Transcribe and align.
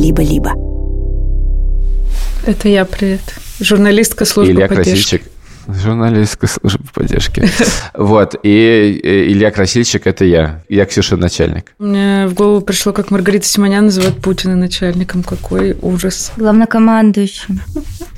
либо-либо. 0.00 0.54
Это 2.46 2.68
я, 2.68 2.84
привет. 2.84 3.20
Журналистка 3.60 4.24
службы 4.24 4.54
Илья 4.54 4.68
поддержки. 4.68 5.18
Красильчик. 5.18 5.22
Журналистка 5.68 6.46
службы 6.46 6.84
поддержки. 6.92 7.48
Вот. 7.94 8.34
И 8.42 9.00
Илья 9.28 9.50
Красильщик– 9.50 10.02
это 10.06 10.24
я. 10.24 10.62
Я 10.68 10.86
Ксюша 10.86 11.16
начальник. 11.16 11.74
Мне 11.78 12.26
в 12.26 12.34
голову 12.34 12.62
пришло, 12.62 12.92
как 12.92 13.10
Маргарита 13.10 13.46
Симонян 13.46 13.84
называет 13.84 14.16
Путина 14.16 14.56
начальником. 14.56 15.22
Какой 15.22 15.76
ужас. 15.82 16.32
Главнокомандующим. 16.36 17.60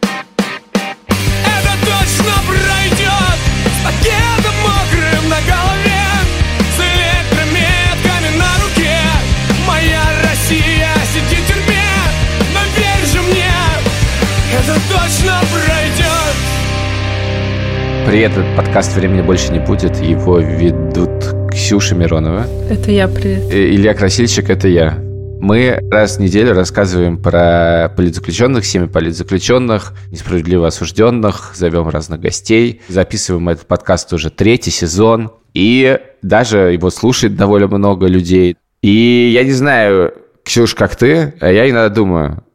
Привет, 18.16 18.32
этот 18.32 18.56
подкаст 18.56 18.96
«Времени 18.96 19.20
больше 19.20 19.52
не 19.52 19.58
будет». 19.58 19.96
Его 19.96 20.38
ведут 20.38 21.50
Ксюша 21.50 21.94
Миронова. 21.94 22.46
Это 22.70 22.90
я, 22.90 23.08
привет. 23.08 23.52
Илья 23.52 23.92
Красильщик– 23.92 24.48
это 24.48 24.68
я. 24.68 24.96
Мы 25.38 25.80
раз 25.90 26.16
в 26.16 26.20
неделю 26.20 26.54
рассказываем 26.54 27.18
про 27.18 27.92
политзаключенных, 27.94 28.64
семьи 28.64 28.88
политзаключенных, 28.88 29.92
несправедливо 30.10 30.68
осужденных, 30.68 31.52
зовем 31.54 31.90
разных 31.90 32.20
гостей. 32.20 32.80
Записываем 32.88 33.50
этот 33.50 33.66
подкаст 33.66 34.10
уже 34.14 34.30
третий 34.30 34.70
сезон, 34.70 35.32
и 35.52 35.98
даже 36.22 36.72
его 36.72 36.88
слушает 36.88 37.36
довольно 37.36 37.66
много 37.66 38.06
людей. 38.06 38.56
И 38.80 39.30
я 39.34 39.44
не 39.44 39.52
знаю, 39.52 40.14
Ксюш, 40.42 40.74
как 40.74 40.96
ты, 40.96 41.34
а 41.38 41.50
я 41.50 41.68
иногда 41.68 41.90
думаю, 41.90 42.45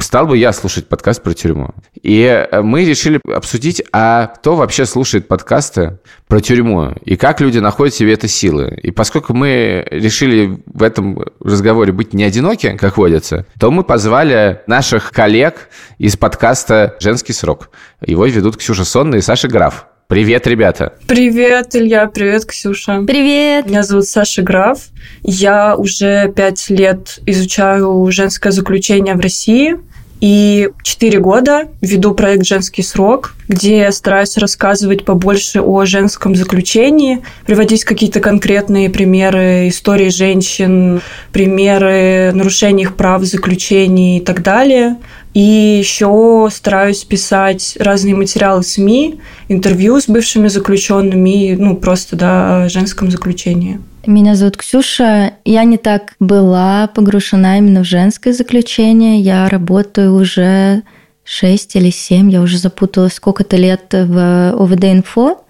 стал 0.00 0.26
бы 0.26 0.38
я 0.38 0.52
слушать 0.52 0.88
подкаст 0.88 1.22
про 1.22 1.34
тюрьму. 1.34 1.74
И 2.02 2.48
мы 2.62 2.84
решили 2.84 3.20
обсудить, 3.32 3.82
а 3.92 4.28
кто 4.28 4.56
вообще 4.56 4.86
слушает 4.86 5.28
подкасты 5.28 5.98
про 6.26 6.40
тюрьму, 6.40 6.94
и 7.04 7.16
как 7.16 7.40
люди 7.40 7.58
находят 7.58 7.94
себе 7.94 8.14
это 8.14 8.28
силы. 8.28 8.78
И 8.82 8.90
поскольку 8.90 9.34
мы 9.34 9.86
решили 9.90 10.62
в 10.66 10.82
этом 10.82 11.24
разговоре 11.40 11.92
быть 11.92 12.14
не 12.14 12.24
одиноки, 12.24 12.76
как 12.76 12.96
водится, 12.96 13.46
то 13.58 13.70
мы 13.70 13.84
позвали 13.84 14.62
наших 14.66 15.10
коллег 15.10 15.68
из 15.98 16.16
подкаста 16.16 16.96
«Женский 17.00 17.32
срок». 17.32 17.70
Его 18.00 18.26
ведут 18.26 18.56
Ксюша 18.56 18.84
Сонна 18.84 19.16
и 19.16 19.20
Саша 19.20 19.48
Граф. 19.48 19.86
Привет, 20.06 20.46
ребята! 20.46 20.92
Привет, 21.06 21.74
Илья, 21.74 22.06
привет, 22.06 22.44
Ксюша. 22.44 23.02
Привет! 23.06 23.66
Меня 23.66 23.82
зовут 23.82 24.04
Саша 24.04 24.42
Граф. 24.42 24.88
Я 25.22 25.76
уже 25.76 26.30
пять 26.36 26.68
лет 26.68 27.20
изучаю 27.24 28.06
женское 28.10 28.52
заключение 28.52 29.14
в 29.14 29.20
России. 29.20 29.76
И 30.20 30.70
четыре 30.82 31.20
года 31.20 31.68
веду 31.80 32.14
проект 32.14 32.46
«Женский 32.46 32.82
срок», 32.82 33.34
где 33.48 33.78
я 33.78 33.92
стараюсь 33.92 34.36
рассказывать 34.38 35.04
побольше 35.04 35.60
о 35.60 35.84
женском 35.84 36.34
заключении, 36.34 37.22
приводить 37.46 37.84
какие-то 37.84 38.20
конкретные 38.20 38.88
примеры 38.90 39.68
истории 39.68 40.08
женщин, 40.08 41.02
примеры 41.32 42.32
нарушений 42.32 42.84
их 42.84 42.96
прав 42.96 43.22
в 43.22 43.24
заключении 43.24 44.18
и 44.18 44.24
так 44.24 44.42
далее. 44.42 44.96
И 45.34 45.76
еще 45.78 46.48
стараюсь 46.52 47.02
писать 47.02 47.76
разные 47.80 48.14
материалы 48.14 48.62
СМИ, 48.62 49.20
интервью 49.48 50.00
с 50.00 50.06
бывшими 50.06 50.46
заключенными, 50.46 51.56
ну 51.58 51.76
просто 51.76 52.14
да, 52.14 52.64
о 52.64 52.68
женском 52.68 53.10
заключении. 53.10 53.80
Меня 54.06 54.36
зовут 54.36 54.56
Ксюша. 54.56 55.32
Я 55.44 55.64
не 55.64 55.76
так 55.76 56.14
была 56.20 56.88
погружена 56.94 57.58
именно 57.58 57.82
в 57.82 57.86
женское 57.86 58.32
заключение. 58.32 59.18
Я 59.20 59.48
работаю 59.48 60.14
уже 60.14 60.82
6 61.24 61.76
или 61.76 61.90
7, 61.90 62.30
я 62.30 62.40
уже 62.40 62.58
запуталась 62.58 63.14
сколько-то 63.14 63.56
лет 63.56 63.92
в 63.92 64.52
ОВД-инфо. 64.52 65.40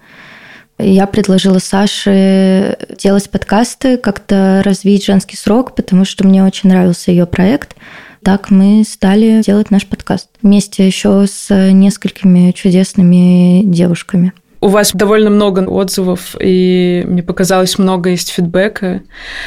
Я 0.79 1.05
предложила 1.05 1.59
Саше 1.59 2.77
делать 2.97 3.29
подкасты, 3.29 3.97
как-то 3.97 4.61
развить 4.65 5.05
женский 5.05 5.37
срок, 5.37 5.75
потому 5.75 6.03
что 6.03 6.25
мне 6.25 6.43
очень 6.43 6.69
нравился 6.69 7.11
ее 7.11 7.25
проект. 7.25 7.75
Так 8.25 8.49
мы 8.49 8.83
стали 8.89 9.43
делать 9.43 9.69
наш 9.69 9.85
подкаст 9.85 10.29
вместе 10.41 10.83
еще 10.83 11.27
с 11.27 11.47
несколькими 11.71 12.53
чудесными 12.53 13.61
девушками. 13.63 14.33
У 14.61 14.69
вас 14.69 14.93
довольно 14.95 15.29
много 15.29 15.59
отзывов, 15.59 16.35
и 16.39 17.03
мне 17.05 17.21
показалось, 17.21 17.77
много 17.77 18.09
есть 18.09 18.29
фидбэка. 18.29 19.03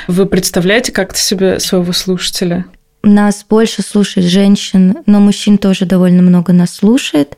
Вы 0.07 0.27
представляете 0.27 0.93
как-то 0.93 1.19
себе 1.19 1.59
своего 1.59 1.93
слушателя? 1.93 2.67
Нас 3.03 3.45
больше 3.51 3.83
слушает 3.83 4.29
женщин, 4.29 4.99
но 5.07 5.19
мужчин 5.19 5.59
тоже 5.59 5.85
довольно 5.85 6.23
много 6.23 6.53
нас 6.53 6.77
слушает. 6.77 7.37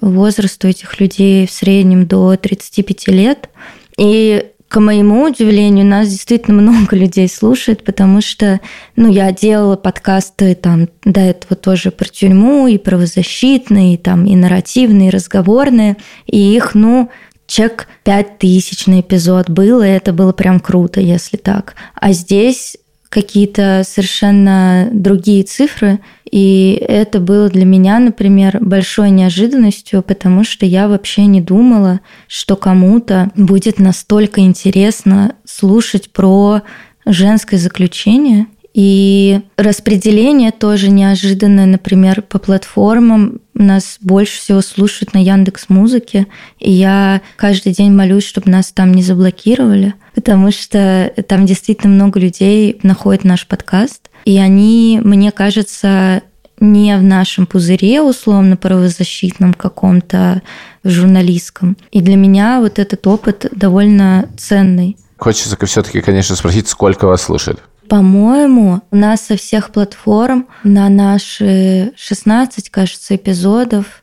Возраст 0.00 0.64
у 0.64 0.68
этих 0.68 1.00
людей 1.00 1.46
в 1.46 1.50
среднем 1.50 2.06
до 2.06 2.34
35 2.34 3.08
лет. 3.08 3.50
И 3.98 4.52
к 4.68 4.80
моему 4.80 5.24
удивлению, 5.24 5.86
нас 5.86 6.08
действительно 6.08 6.60
много 6.60 6.94
людей 6.94 7.28
слушает, 7.28 7.84
потому 7.84 8.20
что, 8.20 8.60
ну, 8.96 9.10
я 9.10 9.32
делала 9.32 9.76
подкасты 9.76 10.54
там 10.54 10.88
до 11.04 11.20
этого 11.20 11.56
тоже 11.56 11.90
про 11.90 12.06
тюрьму, 12.06 12.66
и 12.66 12.76
правозащитные, 12.76 13.94
и 13.94 13.96
там 13.96 14.26
и 14.26 14.36
нарративные, 14.36 15.08
и 15.08 15.12
разговорные, 15.12 15.96
и 16.26 16.54
их, 16.54 16.74
ну, 16.74 17.10
чек 17.46 17.88
5000 18.04 18.86
на 18.86 19.00
эпизод 19.00 19.48
было, 19.48 19.86
и 19.86 19.90
это 19.90 20.12
было 20.12 20.32
прям 20.32 20.60
круто, 20.60 21.00
если 21.00 21.38
так. 21.38 21.74
А 21.94 22.12
здесь 22.12 22.76
какие-то 23.08 23.84
совершенно 23.88 24.88
другие 24.92 25.44
цифры, 25.44 26.00
и 26.30 26.82
это 26.86 27.20
было 27.20 27.48
для 27.48 27.64
меня, 27.64 27.98
например, 27.98 28.58
большой 28.60 29.10
неожиданностью, 29.10 30.02
потому 30.02 30.44
что 30.44 30.66
я 30.66 30.88
вообще 30.88 31.26
не 31.26 31.40
думала, 31.40 32.00
что 32.26 32.56
кому-то 32.56 33.30
будет 33.36 33.78
настолько 33.78 34.40
интересно 34.40 35.36
слушать 35.44 36.10
про 36.10 36.62
женское 37.06 37.56
заключение. 37.56 38.46
И 38.74 39.40
распределение 39.56 40.52
тоже 40.52 40.90
неожиданное, 40.90 41.66
например, 41.66 42.22
по 42.22 42.38
платформам. 42.38 43.40
Нас 43.54 43.96
больше 44.00 44.38
всего 44.38 44.60
слушают 44.60 45.14
на 45.14 45.18
Яндекс 45.18 45.68
Музыке, 45.68 46.26
и 46.60 46.70
я 46.70 47.22
каждый 47.36 47.72
день 47.72 47.92
молюсь, 47.92 48.24
чтобы 48.24 48.52
нас 48.52 48.70
там 48.70 48.92
не 48.92 49.02
заблокировали, 49.02 49.94
потому 50.14 50.52
что 50.52 51.12
там 51.26 51.44
действительно 51.44 51.92
много 51.92 52.20
людей 52.20 52.78
находят 52.84 53.24
наш 53.24 53.48
подкаст, 53.48 54.10
и 54.28 54.36
они, 54.36 55.00
мне 55.02 55.32
кажется, 55.32 56.20
не 56.60 56.94
в 56.98 57.02
нашем 57.02 57.46
пузыре, 57.46 58.02
условно, 58.02 58.58
правозащитном 58.58 59.54
каком-то 59.54 60.42
журналистском. 60.84 61.78
И 61.92 62.02
для 62.02 62.16
меня 62.16 62.60
вот 62.60 62.78
этот 62.78 63.06
опыт 63.06 63.46
довольно 63.52 64.28
ценный. 64.36 64.98
Хочется 65.16 65.56
все-таки, 65.64 66.02
конечно, 66.02 66.36
спросить, 66.36 66.68
сколько 66.68 67.06
вас 67.06 67.22
слушает? 67.22 67.62
По-моему, 67.88 68.82
у 68.90 68.96
нас 68.96 69.22
со 69.22 69.38
всех 69.38 69.70
платформ 69.70 70.46
на 70.62 70.90
наши 70.90 71.92
16, 71.96 72.68
кажется, 72.68 73.16
эпизодов 73.16 74.02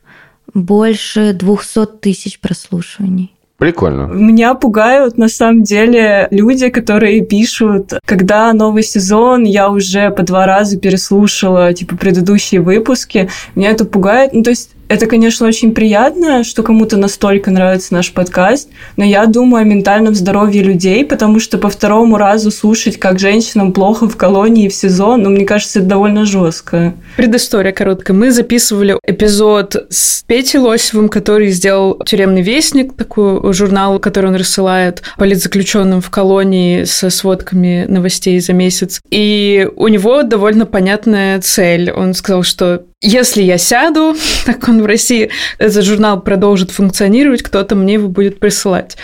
больше 0.52 1.34
200 1.34 1.86
тысяч 2.00 2.40
прослушиваний. 2.40 3.35
Прикольно. 3.58 4.02
Меня 4.12 4.54
пугают, 4.54 5.16
на 5.16 5.28
самом 5.28 5.62
деле, 5.62 6.28
люди, 6.30 6.68
которые 6.68 7.24
пишут, 7.24 7.94
когда 8.04 8.52
новый 8.52 8.82
сезон, 8.82 9.44
я 9.44 9.70
уже 9.70 10.10
по 10.10 10.22
два 10.22 10.44
раза 10.44 10.78
переслушала, 10.78 11.72
типа, 11.72 11.96
предыдущие 11.96 12.60
выпуски. 12.60 13.30
Меня 13.54 13.70
это 13.70 13.86
пугает. 13.86 14.34
Ну, 14.34 14.42
то 14.42 14.50
есть, 14.50 14.75
это, 14.88 15.06
конечно, 15.06 15.46
очень 15.46 15.74
приятно, 15.74 16.44
что 16.44 16.62
кому-то 16.62 16.96
настолько 16.96 17.50
нравится 17.50 17.92
наш 17.94 18.12
подкаст, 18.12 18.68
но 18.96 19.04
я 19.04 19.26
думаю 19.26 19.62
о 19.62 19.64
ментальном 19.64 20.14
здоровье 20.14 20.62
людей, 20.62 21.04
потому 21.04 21.40
что 21.40 21.58
по 21.58 21.68
второму 21.68 22.16
разу 22.16 22.50
слушать, 22.50 22.98
как 22.98 23.18
женщинам 23.18 23.72
плохо 23.72 24.08
в 24.08 24.16
колонии 24.16 24.68
в 24.68 24.74
сезон, 24.74 25.22
ну, 25.22 25.30
мне 25.30 25.44
кажется, 25.44 25.80
это 25.80 25.88
довольно 25.88 26.24
жестко. 26.24 26.94
Предыстория 27.16 27.72
короткая. 27.72 28.16
Мы 28.16 28.30
записывали 28.30 28.98
эпизод 29.06 29.86
с 29.90 30.22
Петей 30.26 30.58
Лосевым, 30.58 31.08
который 31.08 31.50
сделал 31.50 32.00
«Тюремный 32.04 32.42
вестник», 32.42 32.96
такой 32.96 33.52
журнал, 33.52 33.98
который 33.98 34.30
он 34.30 34.36
рассылает 34.36 35.02
политзаключенным 35.16 36.00
в 36.00 36.10
колонии 36.10 36.84
со 36.84 37.10
сводками 37.10 37.86
новостей 37.88 38.38
за 38.40 38.52
месяц. 38.52 39.00
И 39.10 39.68
у 39.76 39.88
него 39.88 40.22
довольно 40.22 40.66
понятная 40.66 41.40
цель. 41.40 41.90
Он 41.90 42.14
сказал, 42.14 42.42
что 42.42 42.84
если 43.02 43.42
я 43.42 43.58
сяду, 43.58 44.16
так 44.46 44.68
он 44.68 44.82
в 44.82 44.86
России, 44.86 45.30
этот 45.58 45.84
журнал 45.84 46.20
продолжит 46.20 46.70
функционировать, 46.70 47.42
кто-то 47.42 47.74
мне 47.74 47.94
его 47.94 48.08
будет 48.08 48.40
присылать. 48.40 48.96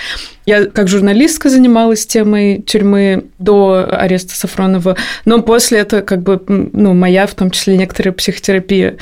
Я 0.44 0.66
как 0.66 0.88
журналистка 0.88 1.50
занималась 1.50 2.04
темой 2.04 2.62
тюрьмы 2.62 3.26
до 3.38 3.86
ареста 3.88 4.34
Сафронова, 4.34 4.96
но 5.24 5.40
после 5.40 5.78
этого 5.80 6.00
как 6.00 6.22
бы, 6.22 6.42
ну, 6.48 6.94
моя, 6.94 7.26
в 7.26 7.34
том 7.34 7.50
числе 7.52 7.76
некоторая 7.76 8.12
психотерапия. 8.12 8.96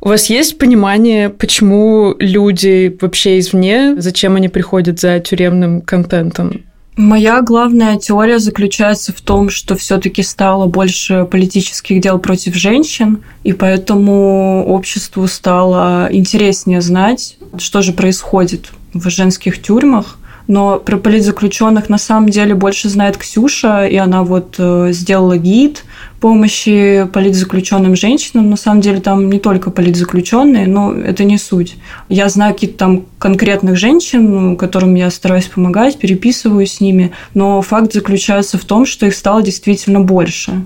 У 0.00 0.08
вас 0.08 0.26
есть 0.26 0.58
понимание, 0.58 1.30
почему 1.30 2.14
люди 2.18 2.94
вообще 3.00 3.38
извне, 3.38 3.94
зачем 3.96 4.36
они 4.36 4.50
приходят 4.50 5.00
за 5.00 5.18
тюремным 5.20 5.80
контентом? 5.80 6.64
Моя 6.96 7.40
главная 7.40 7.96
теория 7.96 8.38
заключается 8.38 9.14
в 9.14 9.20
том, 9.22 9.48
что 9.48 9.76
все-таки 9.76 10.22
стало 10.22 10.66
больше 10.66 11.24
политических 11.24 12.02
дел 12.02 12.18
против 12.18 12.54
женщин, 12.54 13.22
и 13.44 13.54
поэтому 13.54 14.66
обществу 14.66 15.26
стало 15.26 16.08
интереснее 16.10 16.82
знать, 16.82 17.38
что 17.56 17.80
же 17.80 17.94
происходит 17.94 18.72
в 18.92 19.08
женских 19.08 19.62
тюрьмах. 19.62 20.18
Но 20.46 20.78
про 20.78 20.96
политзаключенных 20.96 21.88
на 21.88 21.98
самом 21.98 22.28
деле 22.28 22.54
больше 22.54 22.88
знает 22.88 23.16
Ксюша, 23.16 23.86
и 23.86 23.96
она 23.96 24.22
вот 24.22 24.56
э, 24.58 24.88
сделала 24.92 25.36
гид 25.36 25.84
помощи 26.20 27.08
политзаключенным 27.12 27.96
женщинам. 27.96 28.50
На 28.50 28.56
самом 28.56 28.80
деле 28.80 29.00
там 29.00 29.28
не 29.28 29.40
только 29.40 29.70
политзаключенные, 29.70 30.66
но 30.66 30.92
это 30.92 31.24
не 31.24 31.38
суть. 31.38 31.76
Я 32.08 32.28
знаю 32.28 32.54
каких-то 32.54 32.78
там 32.78 33.04
конкретных 33.18 33.76
женщин, 33.76 34.56
которым 34.56 34.94
я 34.94 35.10
стараюсь 35.10 35.46
помогать, 35.46 35.98
переписываюсь 35.98 36.74
с 36.74 36.80
ними, 36.80 37.12
но 37.34 37.60
факт 37.62 37.92
заключается 37.92 38.58
в 38.58 38.64
том, 38.64 38.86
что 38.86 39.06
их 39.06 39.14
стало 39.14 39.42
действительно 39.42 40.00
больше. 40.00 40.62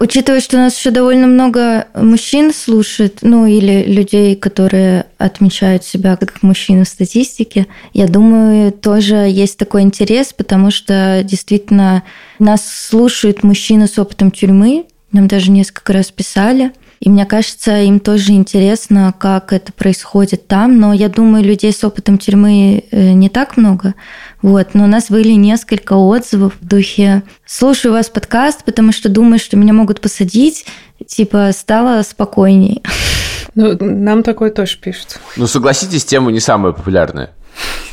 Учитывая, 0.00 0.40
что 0.40 0.56
у 0.56 0.60
нас 0.60 0.78
еще 0.78 0.90
довольно 0.90 1.26
много 1.26 1.88
мужчин 1.94 2.52
слушает, 2.54 3.18
ну 3.22 3.46
или 3.46 3.82
людей, 3.82 4.36
которые 4.36 5.06
отмечают 5.18 5.82
себя 5.82 6.16
как 6.16 6.42
мужчины 6.42 6.84
в 6.84 6.88
статистике, 6.88 7.66
я 7.92 8.06
думаю, 8.06 8.70
тоже 8.70 9.16
есть 9.16 9.58
такой 9.58 9.82
интерес, 9.82 10.32
потому 10.32 10.70
что 10.70 11.22
действительно 11.24 12.04
нас 12.38 12.62
слушают 12.64 13.42
мужчины 13.42 13.88
с 13.88 13.98
опытом 13.98 14.30
тюрьмы, 14.30 14.86
нам 15.10 15.26
даже 15.26 15.50
несколько 15.50 15.92
раз 15.92 16.10
писали– 16.10 16.72
и 17.00 17.08
мне 17.08 17.26
кажется, 17.26 17.82
им 17.82 18.00
тоже 18.00 18.32
интересно, 18.32 19.14
как 19.16 19.52
это 19.52 19.72
происходит 19.72 20.48
там. 20.48 20.78
Но 20.80 20.92
я 20.92 21.08
думаю, 21.08 21.44
людей 21.44 21.72
с 21.72 21.84
опытом 21.84 22.18
тюрьмы 22.18 22.84
э, 22.90 23.12
не 23.12 23.28
так 23.28 23.56
много. 23.56 23.94
Вот. 24.42 24.74
Но 24.74 24.84
у 24.84 24.86
нас 24.86 25.10
были 25.10 25.32
несколько 25.32 25.94
отзывов 25.94 26.54
в 26.60 26.66
духе 26.66 27.22
«Слушаю 27.44 27.92
вас 27.92 28.08
подкаст, 28.08 28.64
потому 28.64 28.92
что 28.92 29.08
думаю, 29.08 29.38
что 29.38 29.56
меня 29.56 29.72
могут 29.72 30.00
посадить». 30.00 30.66
Типа, 31.06 31.50
стало 31.52 32.02
спокойней. 32.02 32.82
Ну, 33.54 33.76
нам 33.80 34.22
такое 34.22 34.50
тоже 34.50 34.78
пишут. 34.78 35.18
Ну, 35.36 35.46
согласитесь, 35.46 36.04
тема 36.04 36.30
не 36.30 36.40
самая 36.40 36.72
популярная. 36.72 37.30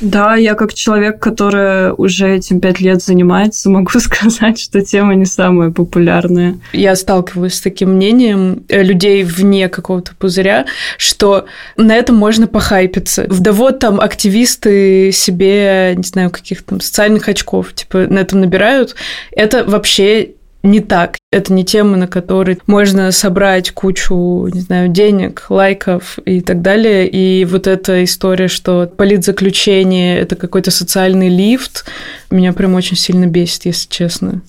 Да, 0.01 0.35
я 0.35 0.55
как 0.55 0.73
человек, 0.73 1.19
который 1.19 1.93
уже 1.93 2.35
этим 2.35 2.59
пять 2.59 2.79
лет 2.79 3.01
занимается, 3.01 3.69
могу 3.69 3.99
сказать, 3.99 4.59
что 4.59 4.81
тема 4.81 5.15
не 5.15 5.25
самая 5.25 5.71
популярная. 5.71 6.59
Я 6.73 6.95
сталкиваюсь 6.95 7.55
с 7.55 7.61
таким 7.61 7.93
мнением 7.93 8.63
э, 8.67 8.83
людей 8.83 9.23
вне 9.23 9.69
какого-то 9.69 10.13
пузыря, 10.15 10.65
что 10.97 11.45
на 11.77 11.95
этом 11.95 12.15
можно 12.15 12.47
похайпиться. 12.47 13.25
Да 13.27 13.51
там 13.79 13.99
активисты 13.99 15.11
себе, 15.11 15.93
не 15.95 16.03
знаю, 16.03 16.29
каких-то 16.29 16.65
там 16.65 16.81
социальных 16.81 17.29
очков, 17.29 17.73
типа, 17.73 18.07
на 18.09 18.19
этом 18.19 18.41
набирают. 18.41 18.95
Это 19.31 19.63
вообще 19.63 20.34
не 20.65 20.81
так. 20.81 21.17
Это 21.31 21.53
не 21.53 21.63
тема, 21.63 21.97
на 21.97 22.07
которой 22.07 22.59
можно 22.67 23.11
собрать 23.11 23.71
кучу, 23.71 24.47
не 24.47 24.61
знаю, 24.61 24.89
денег, 24.89 25.45
лайков 25.49 26.17
и 26.25 26.41
так 26.41 26.61
далее. 26.61 27.07
И 27.07 27.45
вот 27.45 27.67
эта 27.67 28.03
история, 28.03 28.47
что 28.47 28.87
политзаключение– 28.87 30.17
это 30.19 30.35
какой-то 30.35 30.71
социальный 30.71 31.29
лифт, 31.29 31.85
меня 32.31 32.53
прям 32.53 32.75
очень 32.75 32.97
сильно 32.97 33.25
бесит, 33.25 33.65
если 33.65 33.89
честно 33.89 34.41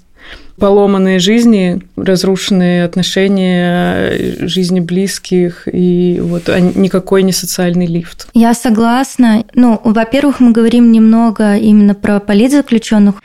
поломанные 0.58 1.18
жизни, 1.18 1.82
разрушенные 1.96 2.84
отношения, 2.84 4.46
жизни 4.46 4.80
близких, 4.80 5.68
и 5.70 6.18
вот 6.22 6.48
а 6.48 6.60
никакой 6.60 7.22
не 7.22 7.32
социальный 7.32 7.86
лифт. 7.86 8.28
Я 8.34 8.54
согласна. 8.54 9.44
Ну, 9.54 9.80
во-первых, 9.84 10.40
мы 10.40 10.52
говорим 10.52 10.92
немного 10.92 11.56
именно 11.56 11.94
про 11.94 12.20
политзаключенных 12.20 13.16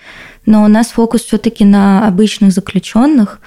но 0.45 0.63
у 0.63 0.67
нас 0.67 0.88
фокус 0.88 1.21
все-таки 1.21 1.65
на 1.65 2.07
обычных 2.07 2.51
заключенных. 2.51 3.39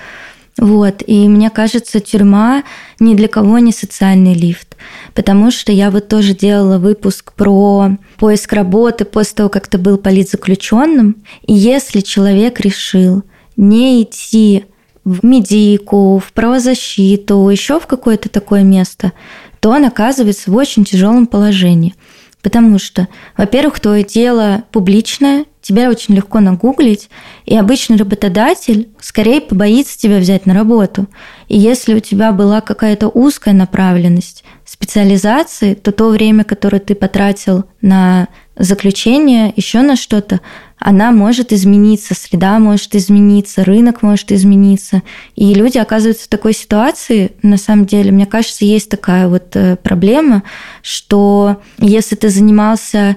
Вот. 0.57 1.03
И 1.07 1.29
мне 1.29 1.51
кажется, 1.51 2.01
тюрьма 2.01 2.63
ни 3.01 3.15
для 3.15 3.29
кого 3.29 3.59
не 3.59 3.73
социальный 3.73 4.35
лифт. 4.35 4.77
Потому 5.15 5.51
что 5.51 5.73
я 5.73 5.91
вот 5.91 6.09
тоже 6.09 6.35
делала 6.35 6.79
выпуск 6.79 7.33
про 7.33 7.91
поиск 8.19 8.53
работы 8.53 9.05
после 9.05 9.35
того, 9.37 9.49
как 9.49 9.67
ты 9.67 9.79
был 9.79 9.99
политзаключенным. 9.99 11.17
И 11.47 11.55
если 11.55 12.01
человек 12.01 12.61
решил 12.61 13.25
не 13.57 14.03
идти 14.03 14.67
в 15.05 15.25
медику, 15.25 16.23
в 16.25 16.33
правозащиту, 16.33 17.49
еще 17.49 17.81
в 17.81 17.87
какое-то 17.87 18.29
такое 18.29 18.63
место, 18.63 19.13
то 19.61 19.71
он 19.71 19.85
оказывается 19.85 20.51
в 20.51 20.57
очень 20.57 20.85
тяжелом 20.85 21.27
положении. 21.27 21.95
Потому 22.43 22.79
что, 22.79 23.09
во-первых, 23.37 23.81
твое 23.81 24.05
дело 24.05 24.65
публичное, 24.71 25.47
тебя 25.65 25.91
очень 25.91 26.15
легко 26.15 26.41
нагуглить, 26.41 27.09
и 27.47 27.57
обычный 27.57 27.97
работодатель 27.97 28.91
скорее 29.01 29.41
побоится 29.41 29.99
тебя 29.99 30.19
взять 30.19 30.45
на 30.45 30.53
работу. 30.53 31.07
И 31.49 31.59
если 31.59 31.95
у 31.95 32.01
тебя 32.01 32.33
была 32.33 32.61
какая-то 32.61 33.09
узкая 33.09 33.55
направленность 33.55 34.45
специализации, 34.67 35.75
то 35.75 35.91
то 35.91 36.11
время, 36.11 36.45
которое 36.45 36.81
ты 36.81 36.95
потратил 36.95 37.65
на 37.81 38.29
заключение, 38.57 39.53
еще 39.57 39.81
на 39.81 39.97
что-то, 39.97 40.41
она 40.79 41.13
может 41.13 41.53
измениться, 41.53 42.15
среда 42.15 42.59
может 42.59 42.95
измениться, 42.95 43.65
рынок 43.65 44.03
может 44.03 44.33
измениться. 44.33 45.03
И 45.35 45.55
люди 45.55 45.79
оказываются 45.79 46.27
в 46.27 46.29
такой 46.29 46.53
ситуации, 46.53 47.33
на 47.43 47.57
самом 47.57 47.87
деле, 47.87 48.13
мне 48.13 48.27
кажется, 48.27 48.67
есть 48.67 48.91
такая 48.91 49.29
вот 49.29 49.57
э, 49.57 49.77
проблема, 49.77 50.43
что 50.83 51.63
если 51.79 52.17
ты 52.17 52.29
занимался 52.29 53.17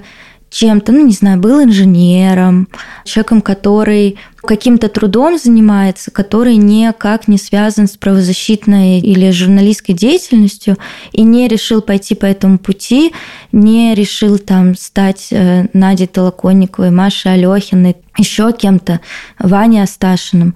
чем-то, 0.50 0.92
ну, 0.92 1.04
не 1.04 1.12
знаю, 1.12 1.38
был 1.38 1.62
инженером, 1.62 2.68
человеком, 3.04 3.40
который 3.40 4.16
каким-то 4.42 4.88
трудом 4.88 5.38
занимается, 5.38 6.10
который 6.10 6.56
никак 6.56 7.28
не 7.28 7.36
связан 7.36 7.86
с 7.86 7.96
правозащитной 7.96 9.00
или 9.00 9.30
журналистской 9.30 9.94
деятельностью 9.94 10.78
и 11.12 11.22
не 11.22 11.48
решил 11.48 11.82
пойти 11.82 12.14
по 12.14 12.24
этому 12.24 12.58
пути, 12.58 13.12
не 13.52 13.94
решил 13.94 14.38
там 14.38 14.74
стать 14.74 15.28
э, 15.32 15.66
Надей 15.74 16.06
Толоконниковой, 16.06 16.90
Машей 16.90 17.34
Алехиной, 17.34 17.96
еще 18.16 18.52
кем-то, 18.52 19.00
Ваней 19.38 19.82
Асташиным, 19.82 20.54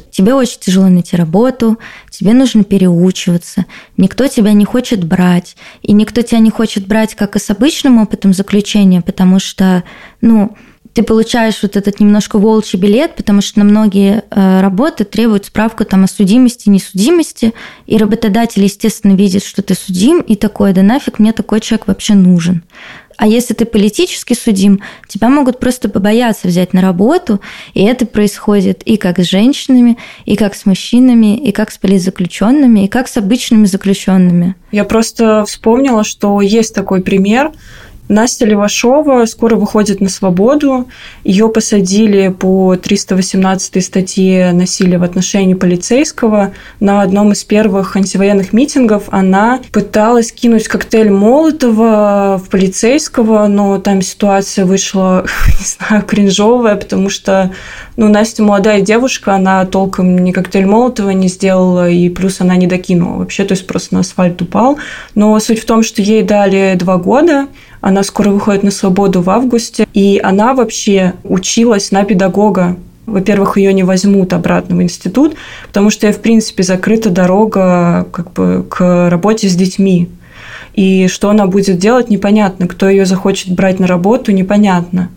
тебе 0.00 0.34
очень 0.34 0.60
тяжело 0.60 0.88
найти 0.88 1.16
работу, 1.16 1.78
тебе 2.10 2.32
нужно 2.32 2.64
переучиваться, 2.64 3.66
никто 3.96 4.28
тебя 4.28 4.52
не 4.52 4.64
хочет 4.64 5.04
брать, 5.04 5.56
и 5.82 5.92
никто 5.92 6.22
тебя 6.22 6.38
не 6.38 6.50
хочет 6.50 6.86
брать 6.86 7.14
как 7.14 7.36
и 7.36 7.38
с 7.38 7.50
обычным 7.50 7.98
опытом 7.98 8.32
заключения, 8.32 9.02
потому 9.02 9.38
что, 9.38 9.84
ну, 10.20 10.56
ты 10.94 11.02
получаешь 11.02 11.58
вот 11.62 11.76
этот 11.76 11.98
немножко 11.98 12.38
волчий 12.38 12.78
билет, 12.78 13.16
потому 13.16 13.40
что 13.40 13.58
на 13.58 13.64
многие 13.64 14.22
э, 14.30 14.60
работы 14.60 15.04
требуют 15.04 15.46
справку 15.46 15.84
там 15.84 16.04
о 16.04 16.06
судимости, 16.06 16.68
несудимости, 16.68 17.52
и 17.86 17.96
работодатель, 17.96 18.62
естественно, 18.62 19.14
видит, 19.14 19.44
что 19.44 19.62
ты 19.62 19.74
судим, 19.74 20.20
и 20.20 20.36
такой, 20.36 20.72
да 20.72 20.82
нафиг 20.82 21.18
мне 21.18 21.32
такой 21.32 21.60
человек 21.60 21.88
вообще 21.88 22.14
нужен. 22.14 22.62
А 23.16 23.26
если 23.26 23.54
ты 23.54 23.64
политически 23.64 24.34
судим, 24.34 24.80
тебя 25.08 25.28
могут 25.28 25.60
просто 25.60 25.88
побояться 25.88 26.48
взять 26.48 26.72
на 26.72 26.80
работу, 26.80 27.40
и 27.72 27.82
это 27.82 28.06
происходит 28.06 28.82
и 28.82 28.96
как 28.96 29.18
с 29.18 29.28
женщинами, 29.28 29.98
и 30.24 30.36
как 30.36 30.54
с 30.54 30.66
мужчинами, 30.66 31.36
и 31.36 31.52
как 31.52 31.70
с 31.70 31.78
политзаключенными, 31.78 32.84
и 32.84 32.88
как 32.88 33.08
с 33.08 33.16
обычными 33.16 33.66
заключенными. 33.66 34.56
Я 34.72 34.84
просто 34.84 35.44
вспомнила, 35.44 36.02
что 36.04 36.40
есть 36.40 36.74
такой 36.74 37.02
пример. 37.02 37.52
Настя 38.08 38.44
Левашова 38.44 39.24
скоро 39.24 39.56
выходит 39.56 40.02
на 40.02 40.10
свободу. 40.10 40.88
Ее 41.24 41.48
посадили 41.48 42.28
по 42.28 42.76
318 42.76 43.82
статье 43.82 44.52
насилия 44.52 44.98
в 44.98 45.02
отношении 45.02 45.54
полицейского. 45.54 46.52
На 46.80 47.00
одном 47.00 47.32
из 47.32 47.44
первых 47.44 47.96
антивоенных 47.96 48.52
митингов 48.52 49.04
она 49.10 49.60
пыталась 49.72 50.32
кинуть 50.32 50.68
коктейль 50.68 51.10
Молотова 51.10 52.42
в 52.44 52.50
полицейского, 52.50 53.46
но 53.46 53.78
там 53.78 54.02
ситуация 54.02 54.66
вышла, 54.66 55.24
не 55.58 55.64
знаю, 55.64 56.02
кринжовая, 56.02 56.76
потому 56.76 57.08
что 57.08 57.52
ну, 57.96 58.08
Настя 58.08 58.42
молодая 58.42 58.82
девушка, 58.82 59.34
она 59.34 59.64
толком 59.64 60.18
ни 60.18 60.32
коктейль 60.32 60.66
Молотова 60.66 61.10
не 61.10 61.28
сделала, 61.28 61.88
и 61.88 62.10
плюс 62.10 62.40
она 62.40 62.56
не 62.56 62.66
докинула 62.66 63.18
вообще, 63.18 63.44
то 63.44 63.52
есть 63.52 63.66
просто 63.66 63.94
на 63.94 64.00
асфальт 64.00 64.42
упал. 64.42 64.78
Но 65.14 65.38
суть 65.40 65.60
в 65.60 65.64
том, 65.64 65.82
что 65.82 66.02
ей 66.02 66.22
дали 66.22 66.74
два 66.76 66.98
года, 66.98 67.46
она 67.84 68.02
скоро 68.02 68.30
выходит 68.30 68.62
на 68.62 68.70
свободу 68.70 69.20
в 69.20 69.28
августе, 69.28 69.86
и 69.92 70.18
она 70.22 70.54
вообще 70.54 71.12
училась 71.22 71.90
на 71.90 72.04
педагога. 72.04 72.78
Во-первых, 73.04 73.58
ее 73.58 73.74
не 73.74 73.82
возьмут 73.82 74.32
обратно 74.32 74.76
в 74.76 74.82
институт, 74.82 75.34
потому 75.66 75.90
что, 75.90 76.10
в 76.10 76.22
принципе, 76.22 76.62
закрыта 76.62 77.10
дорога 77.10 78.06
как 78.10 78.32
бы, 78.32 78.64
к 78.70 79.10
работе 79.10 79.50
с 79.50 79.54
детьми. 79.54 80.08
И 80.72 81.08
что 81.08 81.28
она 81.28 81.46
будет 81.46 81.76
делать, 81.76 82.08
непонятно. 82.08 82.68
Кто 82.68 82.88
ее 82.88 83.04
захочет 83.04 83.54
брать 83.54 83.78
на 83.78 83.86
работу, 83.86 84.32
непонятно. 84.32 85.10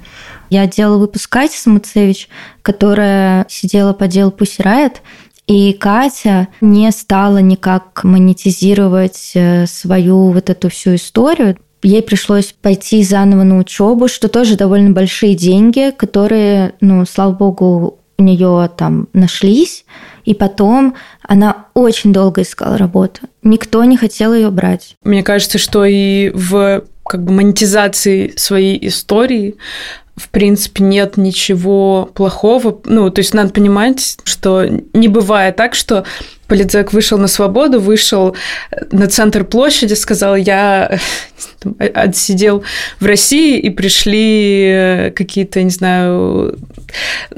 Я 0.50 0.68
делала 0.68 0.98
выпуск 0.98 1.32
Кати 1.32 1.56
Самуцевич, 1.56 2.28
которая 2.64 3.46
сидела 3.48 3.94
по 3.94 4.08
делу 4.08 4.34
Pussy 4.38 4.62
Riot, 4.62 4.96
и 5.48 5.72
Катя 5.72 6.50
не 6.60 6.92
стала 6.92 7.38
никак 7.38 8.04
монетизировать 8.04 9.32
э, 9.36 9.66
свою 9.68 10.32
вот 10.32 10.50
эту 10.50 10.70
всю 10.70 10.96
историю 10.96 11.56
ей 11.88 12.02
пришлось 12.02 12.54
пойти 12.62 13.04
заново 13.04 13.44
на 13.44 13.58
учебу, 13.58 14.08
что 14.08 14.28
тоже 14.28 14.58
довольно 14.58 14.92
большие 14.92 15.36
деньги, 15.36 15.92
которые, 15.96 16.74
ну, 16.82 17.06
слава 17.06 17.32
богу, 17.32 18.00
у 18.20 18.24
нее 18.24 18.70
там 18.76 19.08
нашлись, 19.14 19.86
и 20.26 20.34
потом 20.34 20.96
она 21.22 21.68
очень 21.74 22.12
долго 22.12 22.42
искала 22.42 22.78
работу. 22.78 23.22
Никто 23.44 23.84
не 23.84 23.96
хотел 23.96 24.34
ее 24.34 24.50
брать. 24.50 24.96
Мне 25.04 25.24
кажется, 25.24 25.58
что 25.60 25.86
и 25.86 26.32
в 26.34 26.84
как 27.08 27.24
бы 27.24 27.32
монетизации 27.32 28.34
своей 28.36 28.86
истории 28.88 29.56
в 30.18 30.30
принципе, 30.30 30.84
нет 30.84 31.16
ничего 31.16 32.10
плохого. 32.14 32.82
Ну, 32.86 33.10
то 33.12 33.20
есть 33.20 33.34
надо 33.34 33.54
понимать, 33.54 34.18
что 34.24 34.66
не 34.94 35.08
бывает 35.08 35.56
так, 35.56 35.76
что 35.76 36.06
Политзек 36.48 36.94
вышел 36.94 37.18
на 37.18 37.28
свободу, 37.28 37.80
вышел 37.80 38.36
на 38.92 39.08
центр 39.08 39.44
площади, 39.44 39.94
сказал, 39.96 40.36
я 40.38 40.98
там, 41.60 41.76
отсидел 41.80 42.64
в 43.00 43.06
России, 43.06 43.60
и 43.60 43.70
пришли 43.70 45.12
какие-то, 45.16 45.62
не 45.62 45.70
знаю, 45.70 46.58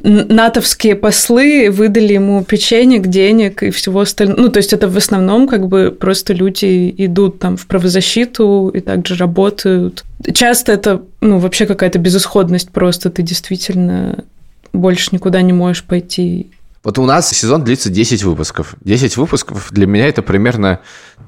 натовские 0.03 0.95
послы, 0.95 1.71
выдали 1.71 2.13
ему 2.13 2.43
печенье, 2.43 2.99
денег 2.99 3.63
и 3.63 3.71
всего 3.71 4.01
остального. 4.01 4.41
Ну, 4.41 4.49
то 4.49 4.57
есть 4.57 4.73
это 4.73 4.87
в 4.87 4.95
основном 4.95 5.47
как 5.47 5.67
бы 5.67 5.91
просто 5.91 6.33
люди 6.33 6.93
идут 6.97 7.39
там 7.39 7.57
в 7.57 7.65
правозащиту 7.65 8.69
и 8.69 8.79
также 8.79 9.15
работают. 9.15 10.05
Часто 10.33 10.71
это, 10.71 11.03
ну, 11.21 11.39
вообще 11.39 11.65
какая-то 11.65 11.99
безысходность 11.99 12.71
просто, 12.71 13.09
ты 13.09 13.21
действительно 13.21 14.25
больше 14.73 15.09
никуда 15.11 15.41
не 15.41 15.53
можешь 15.53 15.83
пойти 15.83 16.51
вот 16.83 16.97
у 16.97 17.05
нас 17.05 17.29
сезон 17.29 17.63
длится 17.63 17.89
10 17.89 18.23
выпусков. 18.23 18.75
10 18.81 19.17
выпусков 19.17 19.71
для 19.71 19.85
меня 19.85 20.07
это 20.07 20.21
примерно 20.21 20.79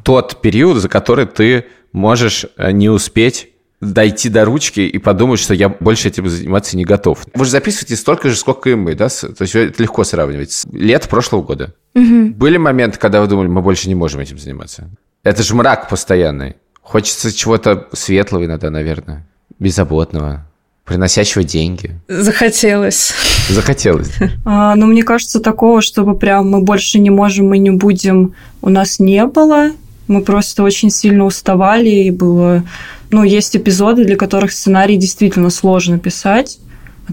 тот 0.03 0.41
период, 0.41 0.77
за 0.77 0.87
который 0.87 1.25
ты 1.25 1.65
можешь 1.91 2.45
э, 2.57 2.71
не 2.71 2.89
успеть 2.89 3.49
дойти 3.81 4.29
до 4.29 4.45
ручки 4.45 4.81
и 4.81 4.97
подумать, 4.99 5.39
что 5.39 5.53
я 5.53 5.67
больше 5.67 6.07
этим 6.07 6.29
заниматься 6.29 6.77
не 6.77 6.85
готов. 6.85 7.25
Вы 7.33 7.45
же 7.45 7.51
записываете 7.51 7.95
столько 7.95 8.29
же, 8.29 8.35
сколько 8.35 8.69
и 8.69 8.75
мы, 8.75 8.95
да? 8.95 9.09
То 9.09 9.41
есть 9.41 9.55
это 9.55 9.81
легко 9.81 10.03
сравнивать. 10.03 10.63
Лет 10.71 11.09
прошлого 11.09 11.41
года. 11.41 11.73
Угу. 11.95 12.29
Были 12.35 12.57
моменты, 12.57 12.99
когда 12.99 13.21
вы 13.21 13.27
думали, 13.27 13.47
мы 13.47 13.61
больше 13.61 13.89
не 13.89 13.95
можем 13.95 14.21
этим 14.21 14.37
заниматься? 14.37 14.89
Это 15.23 15.43
же 15.43 15.55
мрак 15.55 15.89
постоянный. 15.89 16.55
Хочется 16.91 17.31
чего-то 17.31 17.87
светлого 17.93 18.43
иногда, 18.43 18.69
наверное, 18.69 19.25
беззаботного 19.59 20.45
приносящего 20.83 21.41
деньги. 21.41 21.97
Захотелось. 22.09 23.13
Захотелось. 23.47 24.11
А, 24.43 24.75
ну, 24.75 24.87
мне 24.87 25.03
кажется, 25.03 25.39
такого, 25.39 25.81
чтобы 25.81 26.17
прям 26.17 26.49
мы 26.49 26.61
больше 26.61 26.99
не 26.99 27.09
можем, 27.09 27.47
мы 27.47 27.59
не 27.59 27.71
будем, 27.71 28.33
у 28.61 28.67
нас 28.67 28.99
не 28.99 29.25
было. 29.25 29.71
Мы 30.09 30.21
просто 30.21 30.63
очень 30.63 30.89
сильно 30.89 31.23
уставали, 31.23 31.89
и 31.89 32.11
было... 32.11 32.65
Ну, 33.09 33.23
есть 33.23 33.55
эпизоды, 33.55 34.03
для 34.03 34.17
которых 34.17 34.51
сценарий 34.51 34.97
действительно 34.97 35.49
сложно 35.49 35.97
писать. 35.97 36.59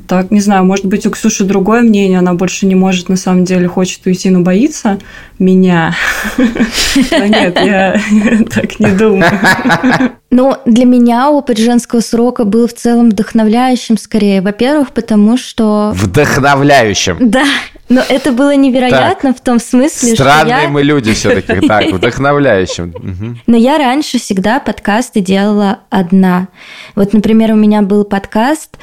Так, 0.07 0.31
не 0.31 0.41
знаю, 0.41 0.65
может 0.65 0.85
быть, 0.85 1.07
у 1.07 1.11
Ксюши 1.11 1.45
другое 1.45 1.81
мнение, 1.81 2.19
она 2.19 2.35
больше 2.35 2.67
не 2.67 2.75
может, 2.75 3.09
на 3.09 3.17
самом 3.17 3.45
деле, 3.45 3.69
хочет 3.69 4.05
уйти, 4.07 4.31
но 4.31 4.41
боится 4.41 4.99
меня. 5.39 5.95
Нет, 6.37 7.59
я 7.61 8.01
так 8.55 8.79
не 8.79 8.91
думаю. 8.93 9.31
Ну, 10.31 10.55
для 10.67 10.85
меня 10.85 11.31
опыт 11.31 11.57
женского 11.57 12.01
срока 12.01 12.45
был 12.45 12.69
в 12.69 12.75
целом 12.75 13.09
вдохновляющим 13.09 13.97
скорее. 13.97 14.43
Во-первых, 14.43 14.93
потому 14.93 15.39
что... 15.39 15.93
Вдохновляющим. 15.95 17.17
Да, 17.31 17.47
но 17.89 18.03
это 18.07 18.33
было 18.33 18.55
невероятно 18.55 19.33
так, 19.33 19.39
в 19.39 19.41
том 19.43 19.59
смысле, 19.59 20.15
странные 20.15 20.57
что 20.57 20.65
я... 20.65 20.69
мы 20.69 20.83
люди 20.83 21.15
все-таки, 21.15 21.67
так, 21.67 21.87
вдохновляющим. 21.87 23.41
Но 23.47 23.57
я 23.57 23.79
раньше 23.79 24.19
всегда 24.19 24.61
подкасты 24.61 25.23
делала 25.23 25.79
одна. 25.89 26.49
Вот, 26.95 27.15
например, 27.15 27.53
у 27.53 27.57
меня 27.57 27.81
был 27.81 28.05
подкаст 28.05 28.77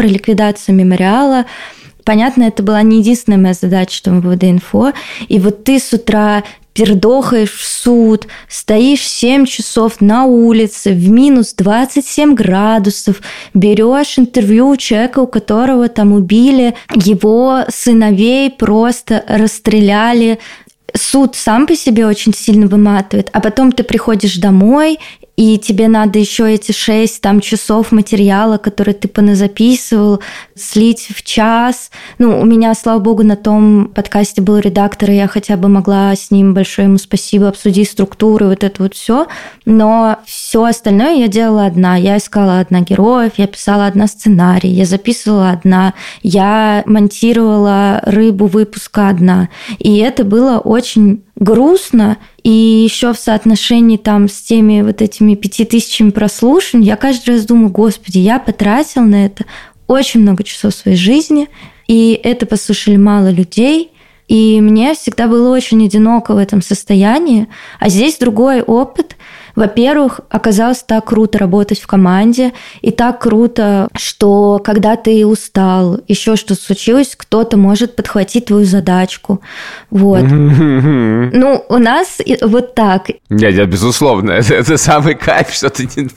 про 0.00 0.06
ликвидацию 0.06 0.74
мемориала. 0.74 1.44
Понятно, 2.04 2.44
это 2.44 2.62
была 2.62 2.80
не 2.80 3.00
единственная 3.00 3.38
моя 3.38 3.52
задача, 3.52 3.94
что 3.94 4.10
МВД-инфо. 4.10 4.94
И 5.28 5.38
вот 5.38 5.64
ты 5.64 5.78
с 5.78 5.92
утра 5.92 6.42
пердохаешь 6.72 7.52
в 7.52 7.62
суд, 7.62 8.26
стоишь 8.48 9.06
7 9.06 9.44
часов 9.44 10.00
на 10.00 10.24
улице 10.24 10.92
в 10.92 11.10
минус 11.10 11.52
27 11.52 12.34
градусов, 12.34 13.20
берешь 13.52 14.18
интервью 14.18 14.70
у 14.70 14.76
человека, 14.78 15.18
у 15.18 15.26
которого 15.26 15.90
там 15.90 16.14
убили 16.14 16.74
его 16.94 17.64
сыновей, 17.68 18.48
просто 18.48 19.22
расстреляли 19.28 20.38
суд 20.96 21.36
сам 21.36 21.66
по 21.66 21.76
себе 21.76 22.06
очень 22.06 22.34
сильно 22.34 22.66
выматывает, 22.66 23.30
а 23.32 23.40
потом 23.40 23.72
ты 23.72 23.84
приходишь 23.84 24.36
домой, 24.36 24.98
и 25.40 25.56
тебе 25.56 25.88
надо 25.88 26.18
еще 26.18 26.52
эти 26.52 26.70
шесть 26.70 27.22
там 27.22 27.40
часов 27.40 27.92
материала, 27.92 28.58
которые 28.58 28.92
ты 28.92 29.08
поназаписывал, 29.08 30.20
слить 30.54 31.08
в 31.16 31.22
час. 31.22 31.90
Ну, 32.18 32.38
у 32.38 32.44
меня, 32.44 32.74
слава 32.74 32.98
богу, 32.98 33.22
на 33.22 33.36
том 33.36 33.90
подкасте 33.94 34.42
был 34.42 34.58
редактор, 34.58 35.12
и 35.12 35.14
я 35.14 35.28
хотя 35.28 35.56
бы 35.56 35.70
могла 35.70 36.14
с 36.14 36.30
ним 36.30 36.52
большое 36.52 36.88
ему 36.88 36.98
спасибо 36.98 37.48
обсудить 37.48 37.88
структуру, 37.88 38.48
вот 38.48 38.62
это 38.62 38.82
вот 38.82 38.92
все. 38.92 39.28
Но 39.64 40.18
все 40.26 40.62
остальное 40.64 41.14
я 41.14 41.26
делала 41.26 41.64
одна. 41.64 41.96
Я 41.96 42.18
искала 42.18 42.60
одна 42.60 42.82
героев, 42.82 43.32
я 43.38 43.46
писала 43.46 43.86
одна 43.86 44.08
сценарий, 44.08 44.68
я 44.68 44.84
записывала 44.84 45.52
одна, 45.52 45.94
я 46.22 46.82
монтировала 46.84 48.02
рыбу 48.02 48.44
выпуска 48.44 49.08
одна. 49.08 49.48
И 49.78 49.96
это 50.00 50.22
было 50.24 50.58
очень 50.58 51.22
грустно, 51.40 52.18
и 52.42 52.50
еще 52.50 53.12
в 53.12 53.18
соотношении 53.18 53.96
там 53.96 54.28
с 54.28 54.40
теми 54.40 54.82
вот 54.82 55.02
этими 55.02 55.34
пяти 55.34 55.64
тысячами 55.64 56.10
прослушаний, 56.10 56.86
я 56.86 56.96
каждый 56.96 57.34
раз 57.34 57.44
думаю, 57.44 57.70
господи, 57.70 58.18
я 58.18 58.38
потратил 58.38 59.02
на 59.02 59.26
это 59.26 59.44
очень 59.86 60.20
много 60.20 60.44
часов 60.44 60.74
своей 60.74 60.96
жизни, 60.96 61.48
и 61.86 62.18
это 62.22 62.46
послушали 62.46 62.96
мало 62.96 63.30
людей, 63.30 63.90
и 64.28 64.60
мне 64.60 64.94
всегда 64.94 65.26
было 65.26 65.52
очень 65.52 65.84
одиноко 65.84 66.34
в 66.34 66.38
этом 66.38 66.62
состоянии. 66.62 67.48
А 67.80 67.88
здесь 67.88 68.16
другой 68.16 68.62
опыт, 68.62 69.16
во-первых, 69.60 70.20
оказалось 70.30 70.82
так 70.82 71.04
круто 71.04 71.38
работать 71.38 71.80
в 71.80 71.86
команде, 71.86 72.52
и 72.80 72.90
так 72.90 73.20
круто, 73.20 73.88
что 73.94 74.58
когда 74.64 74.96
ты 74.96 75.26
устал, 75.26 76.00
еще 76.08 76.36
что 76.36 76.54
случилось, 76.54 77.14
кто-то 77.14 77.58
может 77.58 77.94
подхватить 77.94 78.46
твою 78.46 78.64
задачку. 78.64 79.42
Вот. 79.90 80.24
Ну, 81.32 81.64
у 81.68 81.78
нас 81.78 82.18
вот 82.42 82.74
так. 82.74 83.08
Нет, 83.28 83.54
нет, 83.54 83.68
безусловно, 83.68 84.30
это, 84.40 84.54
это 84.54 84.76
самый 84.76 85.14
кайф, 85.14 85.52
что 85.52 85.68
ты 85.68 85.88
не, 85.96 86.08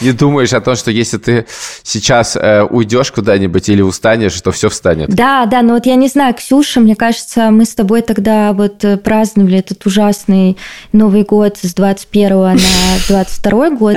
не 0.00 0.12
думаешь 0.12 0.52
о 0.52 0.60
том, 0.60 0.76
что 0.76 0.90
если 0.90 1.18
ты 1.18 1.46
сейчас 1.82 2.36
э, 2.36 2.62
уйдешь 2.62 3.10
куда-нибудь 3.10 3.68
или 3.68 3.82
устанешь, 3.82 4.40
то 4.40 4.50
все 4.50 4.68
встанет. 4.68 5.08
Да, 5.08 5.46
да, 5.46 5.62
но 5.62 5.74
вот 5.74 5.86
я 5.86 5.96
не 5.96 6.08
знаю, 6.08 6.34
Ксюша, 6.34 6.80
мне 6.80 6.96
кажется, 6.96 7.50
мы 7.50 7.64
с 7.64 7.74
тобой 7.74 8.02
тогда 8.02 8.52
вот 8.52 8.84
э, 8.84 8.96
праздновали 8.96 9.58
этот 9.58 9.84
ужасный 9.86 10.56
Новый 10.92 11.22
год 11.22 11.58
с 11.62 11.74
21 11.74 12.30
на 12.30 12.89
22 13.08 13.70
год, 13.70 13.96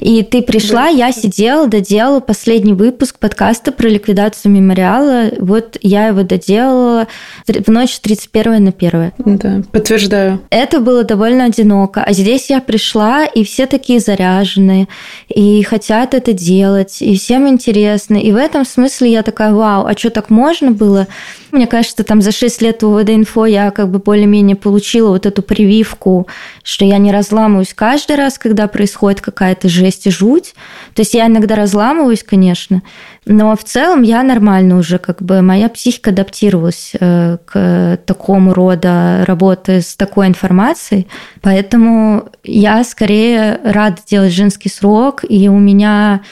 и 0.00 0.22
ты 0.22 0.42
пришла, 0.42 0.88
я 0.88 1.12
сидела, 1.12 1.66
доделала 1.66 2.20
последний 2.20 2.72
выпуск 2.72 3.18
подкаста 3.18 3.72
про 3.72 3.88
ликвидацию 3.88 4.52
мемориала. 4.52 5.30
Вот 5.38 5.76
я 5.82 6.08
его 6.08 6.22
доделала 6.22 7.08
в 7.46 7.68
ночь 7.68 7.98
31 8.00 8.64
на 8.64 8.70
1. 8.70 9.12
Да, 9.18 9.62
подтверждаю. 9.70 10.40
Это 10.50 10.80
было 10.80 11.04
довольно 11.04 11.44
одиноко. 11.44 12.02
А 12.02 12.12
здесь 12.12 12.50
я 12.50 12.60
пришла, 12.60 13.24
и 13.24 13.44
все 13.44 13.66
такие 13.66 14.00
заряженные, 14.00 14.88
и 15.28 15.62
хотят 15.62 16.14
это 16.14 16.32
делать, 16.32 17.02
и 17.02 17.16
всем 17.16 17.48
интересно. 17.48 18.16
И 18.16 18.32
в 18.32 18.36
этом 18.36 18.64
смысле 18.64 19.12
я 19.12 19.22
такая, 19.22 19.52
вау, 19.52 19.86
а 19.86 19.96
что 19.96 20.10
так 20.10 20.30
можно 20.30 20.70
было? 20.70 21.06
Мне 21.50 21.66
кажется, 21.66 22.02
там 22.02 22.22
за 22.22 22.32
6 22.32 22.62
лет 22.62 22.82
УВД-инфо 22.82 23.44
я 23.44 23.70
как 23.70 23.90
бы 23.90 23.98
более-менее 23.98 24.56
получила 24.56 25.10
вот 25.10 25.26
эту 25.26 25.42
прививку, 25.42 26.26
что 26.62 26.84
я 26.84 26.98
не 26.98 27.12
разламываюсь 27.12 27.74
каждый 27.74 28.16
раз, 28.16 28.38
когда 28.38 28.68
происходит 28.68 29.20
какая-то 29.20 29.68
жесть 29.68 30.06
и 30.06 30.10
жуть. 30.10 30.54
То 30.94 31.02
есть 31.02 31.14
я 31.14 31.26
иногда 31.26 31.56
разламываюсь, 31.56 32.22
конечно, 32.22 32.82
но 33.24 33.56
в 33.56 33.64
целом 33.64 34.02
я 34.02 34.22
нормально 34.22 34.78
уже, 34.78 34.98
как 34.98 35.22
бы 35.22 35.42
моя 35.42 35.68
психика 35.68 36.10
адаптировалась 36.10 36.92
э, 36.98 37.38
к 37.44 37.98
такому 38.04 38.52
рода 38.52 39.24
работе 39.26 39.80
с 39.80 39.94
такой 39.96 40.26
информацией. 40.26 41.06
Поэтому 41.40 42.28
я 42.42 42.82
скорее 42.84 43.60
рада 43.64 43.98
делать 44.06 44.32
женский 44.32 44.68
срок, 44.68 45.24
и 45.28 45.48
у 45.48 45.58
меня 45.58 46.22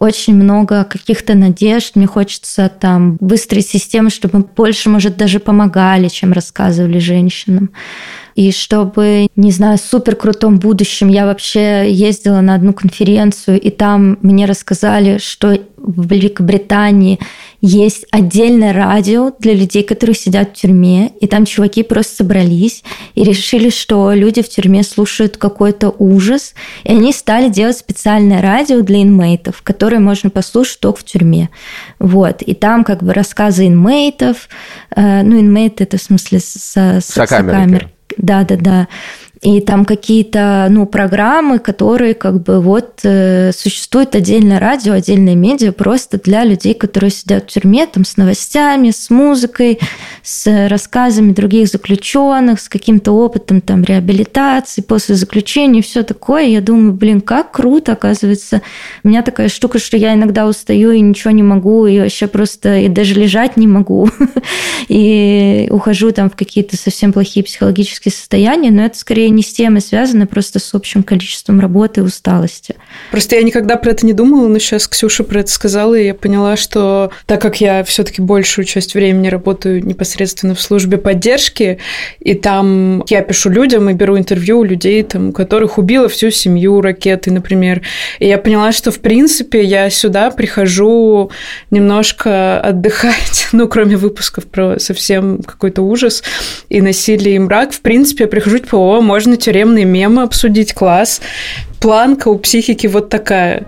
очень 0.00 0.34
много 0.34 0.84
каких-то 0.84 1.34
надежд. 1.34 1.94
Мне 1.94 2.06
хочется 2.06 2.68
там 2.68 3.18
выстроить 3.20 3.68
систему, 3.68 4.08
чтобы 4.08 4.40
больше, 4.40 4.88
может, 4.88 5.16
даже 5.16 5.40
помогали, 5.40 6.08
чем 6.08 6.32
рассказывали 6.32 6.98
женщинам. 6.98 7.70
И 8.34 8.52
чтобы, 8.52 9.28
не 9.36 9.50
знаю, 9.50 9.78
супер 9.78 10.16
крутом 10.16 10.58
будущем 10.58 11.08
я 11.08 11.26
вообще 11.26 11.90
ездила 11.90 12.40
на 12.40 12.54
одну 12.54 12.72
конференцию, 12.72 13.60
и 13.60 13.70
там 13.70 14.18
мне 14.22 14.46
рассказали, 14.46 15.18
что 15.18 15.58
в 15.76 16.12
Великобритании 16.12 17.18
есть 17.62 18.06
отдельное 18.10 18.72
радио 18.72 19.32
для 19.38 19.54
людей, 19.54 19.82
которые 19.82 20.14
сидят 20.14 20.50
в 20.50 20.60
тюрьме, 20.60 21.12
и 21.20 21.26
там 21.26 21.44
чуваки 21.44 21.82
просто 21.82 22.16
собрались 22.16 22.82
и 23.14 23.24
решили, 23.24 23.70
что 23.70 24.12
люди 24.12 24.42
в 24.42 24.48
тюрьме 24.48 24.82
слушают 24.82 25.36
какой-то 25.36 25.94
ужас, 25.98 26.54
и 26.84 26.92
они 26.92 27.12
стали 27.12 27.48
делать 27.48 27.76
специальное 27.76 28.40
радио 28.40 28.82
для 28.82 29.02
инмейтов, 29.02 29.62
которое 29.62 29.98
можно 29.98 30.30
послушать 30.30 30.80
только 30.80 31.00
в 31.00 31.04
тюрьме. 31.04 31.50
Вот. 31.98 32.42
И 32.42 32.54
там 32.54 32.84
как 32.84 33.02
бы 33.02 33.12
рассказы 33.12 33.66
инмейтов, 33.66 34.48
э, 34.94 35.22
ну, 35.22 35.40
инмейт 35.40 35.80
это 35.80 35.98
в 35.98 36.02
смысле 36.02 36.40
со, 36.40 37.00
со, 37.00 37.00
Сокамерники. 37.00 37.88
Да, 38.18 38.44
да, 38.44 38.56
да. 38.56 38.88
И 39.42 39.62
там 39.62 39.86
какие-то 39.86 40.66
ну, 40.68 40.84
программы, 40.84 41.60
которые 41.60 42.12
как 42.12 42.42
бы 42.42 42.60
вот 42.60 43.00
э, 43.04 43.52
существует 43.52 44.14
отдельное 44.14 44.60
радио, 44.60 44.92
отдельное 44.92 45.34
медиа 45.34 45.72
просто 45.72 46.20
для 46.20 46.44
людей, 46.44 46.74
которые 46.74 47.10
сидят 47.10 47.44
в 47.44 47.46
тюрьме, 47.46 47.86
там 47.86 48.04
с 48.04 48.18
новостями, 48.18 48.90
с 48.90 49.08
музыкой, 49.08 49.78
с 50.22 50.68
рассказами 50.68 51.32
других 51.32 51.68
заключенных, 51.68 52.60
с 52.60 52.68
каким-то 52.68 53.12
опытом 53.12 53.62
там 53.62 53.82
реабилитации 53.82 54.82
после 54.82 55.14
заключения, 55.14 55.80
все 55.80 56.02
такое. 56.02 56.42
Я 56.42 56.60
думаю, 56.60 56.92
блин, 56.92 57.22
как 57.22 57.52
круто, 57.52 57.92
оказывается. 57.92 58.60
У 59.02 59.08
меня 59.08 59.22
такая 59.22 59.48
штука, 59.48 59.78
что 59.78 59.96
я 59.96 60.12
иногда 60.12 60.46
устаю 60.46 60.90
и 60.90 61.00
ничего 61.00 61.30
не 61.30 61.42
могу, 61.42 61.86
и 61.86 61.98
вообще 61.98 62.26
просто 62.26 62.80
и 62.80 62.88
даже 62.88 63.14
лежать 63.14 63.56
не 63.56 63.66
могу. 63.66 64.10
И 64.88 65.68
ухожу 65.70 66.10
там 66.10 66.28
в 66.30 66.36
какие-то 66.36 66.76
совсем 66.76 67.12
плохие 67.12 67.44
психологические 67.44 68.10
состояния, 68.10 68.72
но 68.72 68.84
это 68.84 68.98
скорее 68.98 69.29
не 69.30 69.42
с 69.42 69.52
темой 69.52 69.80
связано, 69.80 70.26
просто 70.26 70.58
с 70.58 70.74
общим 70.74 71.02
количеством 71.02 71.60
работы 71.60 72.00
и 72.00 72.04
усталости. 72.04 72.76
Просто 73.10 73.36
я 73.36 73.42
никогда 73.42 73.76
про 73.76 73.90
это 73.90 74.06
не 74.06 74.12
думала, 74.12 74.48
но 74.48 74.58
сейчас 74.58 74.86
Ксюша 74.86 75.24
про 75.24 75.40
это 75.40 75.50
сказала, 75.50 75.94
и 75.94 76.06
я 76.06 76.14
поняла, 76.14 76.56
что 76.56 77.10
так 77.26 77.40
как 77.40 77.60
я 77.60 77.84
все-таки 77.84 78.22
большую 78.22 78.64
часть 78.64 78.94
времени 78.94 79.28
работаю 79.28 79.84
непосредственно 79.84 80.54
в 80.54 80.60
службе 80.60 80.98
поддержки, 80.98 81.78
и 82.20 82.34
там 82.34 83.04
я 83.08 83.22
пишу 83.22 83.50
людям 83.50 83.90
и 83.90 83.94
беру 83.94 84.18
интервью 84.18 84.60
у 84.60 84.64
людей, 84.64 85.02
там, 85.02 85.28
у 85.28 85.32
которых 85.32 85.78
убила 85.78 86.08
всю 86.08 86.30
семью 86.30 86.80
ракеты, 86.80 87.30
например. 87.30 87.82
И 88.18 88.26
я 88.26 88.38
поняла, 88.38 88.72
что, 88.72 88.90
в 88.90 89.00
принципе, 89.00 89.62
я 89.62 89.90
сюда 89.90 90.30
прихожу 90.30 91.30
немножко 91.70 92.60
отдыхать, 92.60 93.48
ну, 93.52 93.68
кроме 93.68 93.96
выпусков 93.96 94.46
про 94.46 94.78
совсем 94.78 95.42
какой-то 95.42 95.82
ужас 95.82 96.22
и 96.68 96.80
насилие 96.80 97.36
и 97.36 97.38
мрак. 97.38 97.72
В 97.72 97.80
принципе, 97.80 98.24
я 98.24 98.28
прихожу, 98.28 98.58
типа, 98.58 98.76
о, 98.76 99.00
можно 99.00 99.19
тюремные 99.36 99.84
мемы 99.84 100.22
обсудить, 100.22 100.74
класс. 100.74 101.20
Планка 101.80 102.28
у 102.28 102.38
психики 102.38 102.86
вот 102.86 103.08
такая. 103.08 103.66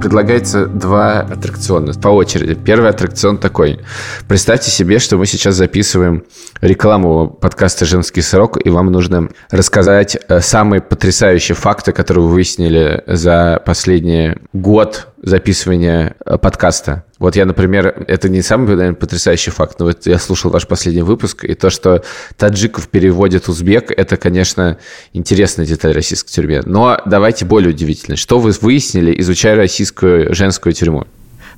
Предлагается 0.00 0.64
два 0.64 1.20
аттракциона 1.20 1.92
по 1.92 2.08
очереди. 2.08 2.54
Первый 2.54 2.88
аттракцион 2.88 3.36
такой. 3.36 3.80
Представьте 4.28 4.70
себе, 4.70 4.98
что 4.98 5.18
мы 5.18 5.26
сейчас 5.26 5.56
записываем 5.56 6.24
рекламу 6.62 7.28
подкаста 7.28 7.84
«Женский 7.84 8.22
срок», 8.22 8.58
и 8.64 8.70
вам 8.70 8.86
нужно 8.86 9.28
рассказать 9.50 10.16
э, 10.16 10.40
самые 10.40 10.80
потрясающие 10.80 11.54
факты, 11.54 11.92
которые 11.92 12.24
вы 12.24 12.30
выяснили 12.30 13.04
за 13.06 13.62
последний 13.66 14.36
год 14.54 15.08
записывания 15.22 16.16
э, 16.24 16.38
подкаста. 16.38 17.04
Вот 17.18 17.36
я, 17.36 17.44
например, 17.44 18.04
это 18.08 18.28
не 18.28 18.42
самый, 18.42 18.76
наверное, 18.76 18.94
потрясающий 18.94 19.50
факт, 19.50 19.78
но 19.78 19.86
вот 19.86 20.06
я 20.06 20.18
слушал 20.18 20.50
ваш 20.50 20.66
последний 20.66 21.02
выпуск, 21.02 21.44
и 21.44 21.54
то, 21.54 21.70
что 21.70 22.02
таджиков 22.36 22.88
переводит 22.88 23.48
узбек, 23.48 23.90
это, 23.90 24.16
конечно, 24.16 24.78
интересная 25.12 25.66
деталь 25.66 25.92
российской 25.92 26.30
тюрьмы. 26.30 26.62
Но 26.64 27.00
давайте 27.04 27.44
более 27.44 27.70
удивительно. 27.70 28.16
Что 28.16 28.38
вы 28.38 28.52
выяснили, 28.60 29.18
изучая 29.20 29.56
российскую 29.56 30.34
женскую 30.34 30.72
тюрьму? 30.72 31.06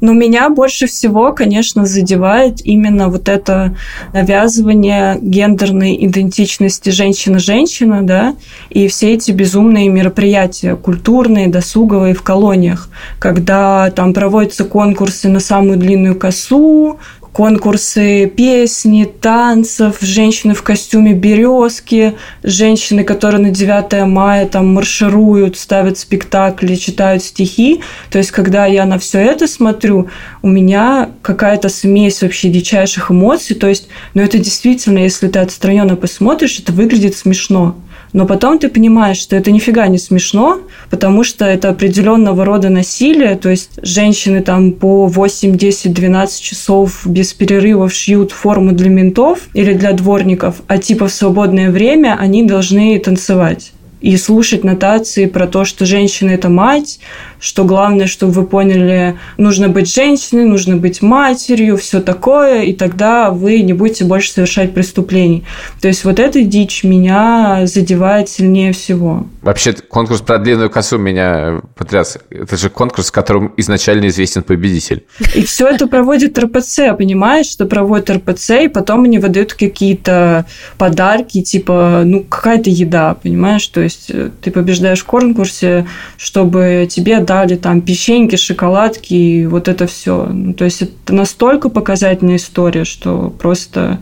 Но 0.03 0.13
меня 0.13 0.51
больше 0.51 0.87
всего, 0.89 1.33
конечно, 1.33 1.87
задевает 1.87 2.61
именно 2.67 3.09
вот 3.09 3.29
это 3.29 3.77
навязывание 4.13 5.17
гендерной 5.23 5.97
идентичности 6.05 6.91
женщина-женщина, 6.91 8.03
да, 8.03 8.35
и 8.69 8.89
все 8.89 9.15
эти 9.15 9.31
безумные 9.31 9.89
мероприятия, 9.89 10.75
культурные, 10.75 11.47
досуговые 11.47 12.15
в 12.15 12.23
колониях, 12.23 12.89
когда 13.21 13.93
там 13.93 14.13
проводятся 14.13 14.65
конкурсы 14.65 15.29
на 15.29 15.39
самую 15.39 15.79
длинную 15.79 16.19
косу, 16.19 16.99
конкурсы 17.33 18.27
песни, 18.27 19.05
танцев, 19.05 19.99
женщины 20.01 20.55
в 20.55 20.63
костюме 20.63 21.15
березки, 21.15 22.15
женщины, 22.43 23.05
которые 23.05 23.41
на 23.41 23.51
9 23.51 24.07
мая 24.07 24.47
там 24.47 24.75
маршируют, 24.75 25.57
ставят 25.57 25.99
спектакли, 25.99 26.75
читают 26.75 27.23
стихи. 27.23 27.81
То 28.11 28.19
есть, 28.19 28.31
когда 28.33 28.67
я 28.67 28.85
на 28.85 28.99
все 28.99 29.21
это 29.21 29.49
смотрю, 29.49 30.09
у 30.43 30.49
меня 30.49 31.11
какая-то 31.23 31.69
смесь 31.69 32.23
вообще 32.23 32.51
дичайших 32.51 33.11
эмоций. 33.11 33.57
То 33.57 33.69
есть, 33.69 33.89
ну 34.15 34.23
это 34.23 34.39
действительно, 34.39 34.99
если 34.99 35.29
ты 35.29 35.39
отстраненно 35.39 35.97
посмотришь, 35.97 36.59
это 36.59 36.73
выглядит 36.73 37.17
смешно. 37.17 37.77
Но 38.13 38.27
потом 38.27 38.59
ты 38.59 38.69
понимаешь, 38.69 39.17
что 39.17 39.37
это 39.37 39.51
нифига 39.51 39.87
не 39.89 39.99
смешно, 39.99 40.61
потому 40.91 41.25
что 41.25 41.45
это 41.45 41.71
определенного 41.71 42.45
рода 42.45 42.69
насилие, 42.69 43.37
то 43.37 43.49
есть 43.49 43.71
женщины 43.83 44.43
там 44.43 44.73
по 44.73 45.07
8, 45.07 45.57
10, 45.57 45.93
12 45.93 46.43
часов 46.43 47.07
без 47.07 47.33
перерывов 47.33 47.93
шьют 47.93 48.33
форму 48.33 48.73
для 48.73 48.91
ментов 48.91 49.41
или 49.55 49.73
для 49.73 49.93
дворников, 49.93 50.63
а 50.67 50.79
типа 50.79 51.09
в 51.09 51.13
свободное 51.13 51.71
время 51.71 52.17
они 52.19 52.43
должны 52.43 52.99
танцевать 52.99 53.73
и 54.03 54.17
слушать 54.17 54.65
нотации 54.65 55.27
про 55.27 55.47
то, 55.47 55.65
что 55.65 55.87
женщина– 55.87 56.31
это 56.33 56.49
мать, 56.49 56.99
что 57.43 57.65
главное, 57.65 58.07
чтобы 58.07 58.33
вы 58.33 58.47
поняли, 58.47 59.19
нужно 59.37 59.69
быть 59.69 59.93
женщиной, 59.93 60.45
нужно 60.45 60.77
быть 60.77 61.03
матерью, 61.03 61.77
все 61.77 62.01
такое, 62.01 62.63
и 62.63 62.73
тогда 62.73 63.33
вы 63.33 63.63
не 63.63 63.73
будете 63.73 64.05
больше 64.05 64.31
совершать 64.31 64.73
преступлений. 64.73 65.45
То 65.81 65.89
есть 65.89 66.05
вот 66.05 66.21
эта 66.21 66.43
дичь 66.45 66.85
меня 66.85 67.63
задевает 67.65 68.29
сильнее 68.29 68.73
всего. 68.73 69.27
Вообще 69.43 69.73
конкурс 69.73 70.21
про 70.21 70.39
длинную 70.39 70.71
косу 70.71 70.99
меня 70.99 71.61
потряс. 71.75 72.17
Это 72.31 72.57
же 72.57 72.71
конкурс, 72.71 73.09
в 73.09 73.13
котором 73.13 73.53
изначально 73.57 74.07
известен 74.07 74.45
победитель. 74.45 75.05
И 75.35 75.43
все 75.43 75.67
это 75.67 75.89
проводит 75.89 76.39
РПЦ, 76.39 76.97
понимаешь, 76.97 77.47
что 77.47 77.67
проводит 77.67 78.09
РПЦ, 78.09 78.51
и 78.63 78.69
потом 78.69 79.03
они 79.03 79.19
выдают 79.19 79.55
какие-то 79.55 80.47
подарки, 80.79 81.43
типа, 81.43 82.03
ну, 82.05 82.23
какая-то 82.23 82.71
еда, 82.71 83.17
понимаешь? 83.21 83.67
То 83.67 83.81
есть 83.81 84.11
э, 84.11 84.31
ты 84.41 84.53
побеждаешь 84.53 85.01
в 85.01 85.07
конкурсе, 85.07 85.87
чтобы 86.17 86.87
тебе 86.89 87.19
дали 87.33 87.57
там 87.57 87.81
печеньки, 87.81 88.37
шоколадки 88.37 89.15
и 89.15 89.47
вот 89.47 89.67
это 89.67 89.87
все. 89.87 90.27
Ну, 90.27 90.53
то 90.53 90.67
есть 90.67 90.83
это 90.83 91.15
настолько 91.15 91.71
показательная 91.71 92.37
история, 92.37 92.85
что 92.85 93.31
просто, 93.31 94.01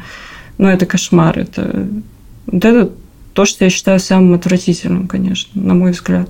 ну, 0.58 0.66
это 0.66 0.84
кошмар. 0.84 1.38
Это, 1.38 1.86
вот 2.46 2.64
это 2.64 2.90
то, 3.32 3.44
что 3.44 3.64
я 3.64 3.70
считаю 3.70 4.00
самым 4.00 4.34
отвратительным, 4.34 5.06
конечно, 5.06 5.62
на 5.62 5.74
мой 5.74 5.92
взгляд. 5.92 6.28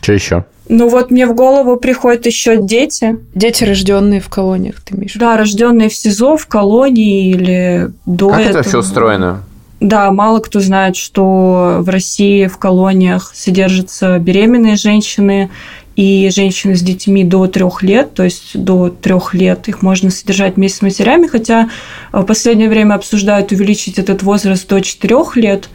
Что 0.00 0.12
еще? 0.14 0.44
Ну 0.70 0.88
вот 0.88 1.10
мне 1.10 1.26
в 1.26 1.34
голову 1.34 1.76
приходят 1.76 2.24
еще 2.24 2.62
дети. 2.62 3.18
Дети, 3.34 3.64
рожденные 3.64 4.20
в 4.20 4.30
колониях, 4.30 4.80
ты 4.80 4.94
имеешь? 4.94 5.14
Да, 5.16 5.36
рожденные 5.36 5.90
в 5.90 5.94
СИЗО, 5.94 6.38
в 6.38 6.46
колонии 6.46 7.28
или 7.30 7.90
до 8.06 8.30
Как 8.30 8.40
этого. 8.40 8.58
это 8.60 8.68
все 8.68 8.78
устроено? 8.78 9.42
Да, 9.80 10.10
мало 10.10 10.40
кто 10.40 10.60
знает, 10.60 10.96
что 10.96 11.78
в 11.80 11.88
России 11.90 12.46
в 12.46 12.56
колониях 12.56 13.32
содержатся 13.34 14.18
беременные 14.18 14.76
женщины 14.76 15.50
и 15.98 16.30
женщины 16.30 16.76
с 16.76 16.80
детьми 16.80 17.24
до 17.24 17.48
трех 17.48 17.82
лет, 17.82 18.14
то 18.14 18.22
есть 18.22 18.56
до 18.56 18.88
трех 18.88 19.34
лет 19.34 19.66
их 19.66 19.82
можно 19.82 20.10
содержать 20.10 20.54
вместе 20.54 20.78
с 20.78 20.82
матерями, 20.82 21.26
хотя 21.26 21.70
в 22.12 22.22
последнее 22.22 22.68
время 22.68 22.94
обсуждают 22.94 23.50
увеличить 23.50 23.98
этот 23.98 24.22
возраст 24.22 24.68
до 24.68 24.80
четырех 24.80 25.34
лет. 25.34 25.68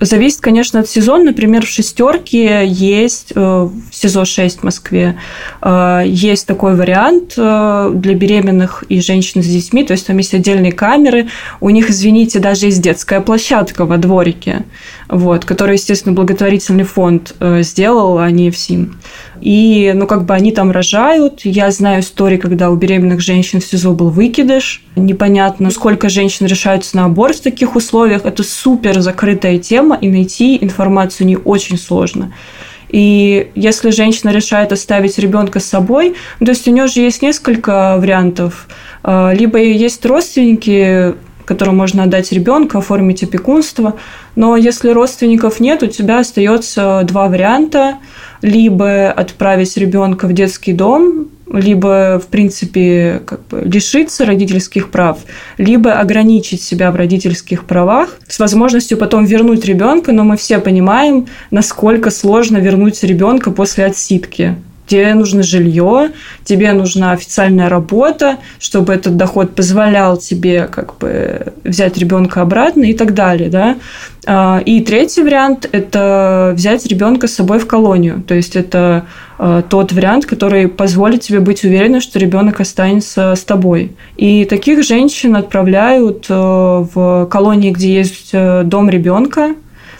Зависит, 0.00 0.40
конечно, 0.40 0.80
от 0.80 0.88
сезона. 0.88 1.26
Например, 1.26 1.64
в 1.64 1.68
шестерке 1.68 2.66
есть, 2.66 3.32
э, 3.34 3.40
в 3.40 3.72
СИЗО 3.92 4.24
6 4.24 4.60
в 4.60 4.62
Москве, 4.64 5.16
э, 5.62 6.02
есть 6.06 6.46
такой 6.46 6.74
вариант 6.74 7.34
э, 7.36 7.92
для 7.94 8.14
беременных 8.14 8.84
и 8.88 9.00
женщин 9.00 9.44
с 9.44 9.46
детьми, 9.46 9.84
то 9.84 9.92
есть 9.92 10.06
там 10.06 10.16
есть 10.18 10.34
отдельные 10.34 10.72
камеры. 10.72 11.28
У 11.60 11.70
них, 11.70 11.90
извините, 11.90 12.40
даже 12.40 12.66
есть 12.66 12.80
детская 12.80 13.20
площадка 13.20 13.86
во 13.86 13.96
дворике, 13.96 14.64
вот, 15.08 15.44
которую, 15.44 15.76
естественно, 15.76 16.14
благотворительный 16.14 16.84
фонд 16.84 17.34
сделал, 17.60 18.18
а 18.18 18.30
не 18.30 18.50
ФСИН. 18.50 18.96
И, 19.40 19.92
ну, 19.94 20.06
как 20.06 20.24
бы 20.24 20.34
они 20.34 20.52
там 20.52 20.70
рожают. 20.70 21.42
Я 21.44 21.70
знаю 21.70 22.00
истории, 22.00 22.36
когда 22.36 22.70
у 22.70 22.76
беременных 22.76 23.20
женщин 23.20 23.60
в 23.60 23.64
СИЗО 23.64 23.92
был 23.92 24.10
выкидыш. 24.10 24.82
Непонятно, 24.96 25.70
сколько 25.70 26.08
женщин 26.08 26.46
решаются 26.46 26.96
на 26.96 27.04
аборт 27.06 27.36
в 27.36 27.42
таких 27.42 27.76
условиях. 27.76 28.26
Это 28.26 28.42
супер 28.42 29.00
закрытая 29.00 29.58
тема, 29.58 29.96
и 30.00 30.08
найти 30.08 30.58
информацию 30.60 31.26
не 31.26 31.36
очень 31.36 31.78
сложно. 31.78 32.32
И 32.90 33.50
если 33.54 33.90
женщина 33.90 34.30
решает 34.30 34.72
оставить 34.72 35.18
ребенка 35.18 35.60
с 35.60 35.66
собой, 35.66 36.14
то 36.38 36.48
есть 36.48 36.66
у 36.66 36.70
нее 36.70 36.86
же 36.86 37.00
есть 37.00 37.20
несколько 37.22 37.96
вариантов. 37.98 38.66
Либо 39.04 39.58
есть 39.58 40.04
родственники, 40.06 41.14
которым 41.48 41.78
можно 41.78 42.02
отдать 42.02 42.30
ребенка, 42.30 42.78
оформить 42.78 43.22
опекунство. 43.22 43.94
Но 44.36 44.54
если 44.54 44.90
родственников 44.90 45.60
нет, 45.60 45.82
у 45.82 45.86
тебя 45.86 46.18
остается 46.18 47.00
два 47.04 47.28
варианта. 47.28 47.94
Либо 48.42 49.10
отправить 49.10 49.76
ребенка 49.78 50.26
в 50.28 50.32
детский 50.34 50.74
дом, 50.74 51.28
либо, 51.50 52.20
в 52.22 52.26
принципе, 52.26 53.22
как 53.24 53.40
бы 53.48 53.62
лишиться 53.64 54.26
родительских 54.26 54.90
прав, 54.90 55.18
либо 55.56 55.94
ограничить 55.94 56.62
себя 56.62 56.92
в 56.92 56.96
родительских 56.96 57.64
правах 57.64 58.18
с 58.28 58.38
возможностью 58.38 58.98
потом 58.98 59.24
вернуть 59.24 59.64
ребенка, 59.64 60.12
но 60.12 60.24
мы 60.24 60.36
все 60.36 60.58
понимаем, 60.58 61.26
насколько 61.50 62.10
сложно 62.10 62.58
вернуть 62.58 63.02
ребенка 63.02 63.50
после 63.50 63.86
отсидки 63.86 64.56
тебе 64.88 65.14
нужно 65.14 65.42
жилье, 65.42 66.10
тебе 66.44 66.72
нужна 66.72 67.12
официальная 67.12 67.68
работа, 67.68 68.38
чтобы 68.58 68.92
этот 68.92 69.16
доход 69.16 69.54
позволял 69.54 70.16
тебе 70.16 70.66
как 70.66 70.98
бы 70.98 71.52
взять 71.64 71.98
ребенка 71.98 72.42
обратно 72.42 72.84
и 72.84 72.94
так 72.94 73.14
далее, 73.14 73.48
да. 73.50 73.76
А, 74.26 74.60
и 74.64 74.80
третий 74.80 75.22
вариант– 75.22 75.68
это 75.72 76.52
взять 76.54 76.86
ребенка 76.86 77.28
с 77.28 77.34
собой 77.34 77.58
в 77.58 77.66
колонию. 77.66 78.22
То 78.26 78.34
есть 78.34 78.56
это 78.56 79.06
а, 79.38 79.62
тот 79.62 79.92
вариант, 79.92 80.26
который 80.26 80.68
позволит 80.68 81.22
тебе 81.22 81.40
быть 81.40 81.64
уверенным, 81.64 82.00
что 82.00 82.18
ребенок 82.18 82.60
останется 82.60 83.34
с 83.34 83.42
тобой. 83.44 83.92
И 84.16 84.44
таких 84.44 84.82
женщин 84.82 85.36
отправляют 85.36 86.26
э, 86.28 86.34
в 86.34 87.26
колонии, 87.30 87.70
где 87.70 87.94
есть 87.94 88.30
э, 88.32 88.62
дом 88.64 88.90
ребенка, 88.90 89.54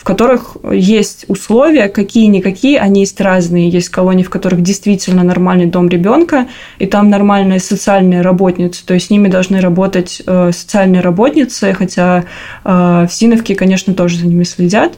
которых 0.08 0.56
есть 0.72 1.26
условия, 1.28 1.90
какие-никакие, 1.90 2.80
они 2.80 3.00
есть 3.00 3.20
разные. 3.20 3.68
Есть 3.68 3.90
колонии, 3.90 4.22
в 4.22 4.30
которых 4.30 4.62
действительно 4.62 5.22
нормальный 5.22 5.66
дом 5.66 5.90
ребенка, 5.90 6.48
и 6.78 6.86
там 6.86 7.10
нормальные 7.10 7.60
социальные 7.60 8.22
работницы, 8.22 8.86
то 8.86 8.94
есть 8.94 9.08
с 9.08 9.10
ними 9.10 9.28
должны 9.28 9.60
работать 9.60 10.22
э, 10.26 10.50
социальные 10.50 11.02
работницы, 11.02 11.74
хотя 11.74 12.24
э, 12.64 13.06
в 13.06 13.08
Синовке, 13.10 13.54
конечно, 13.54 13.92
тоже 13.92 14.16
за 14.16 14.26
ними 14.26 14.44
следят. 14.44 14.94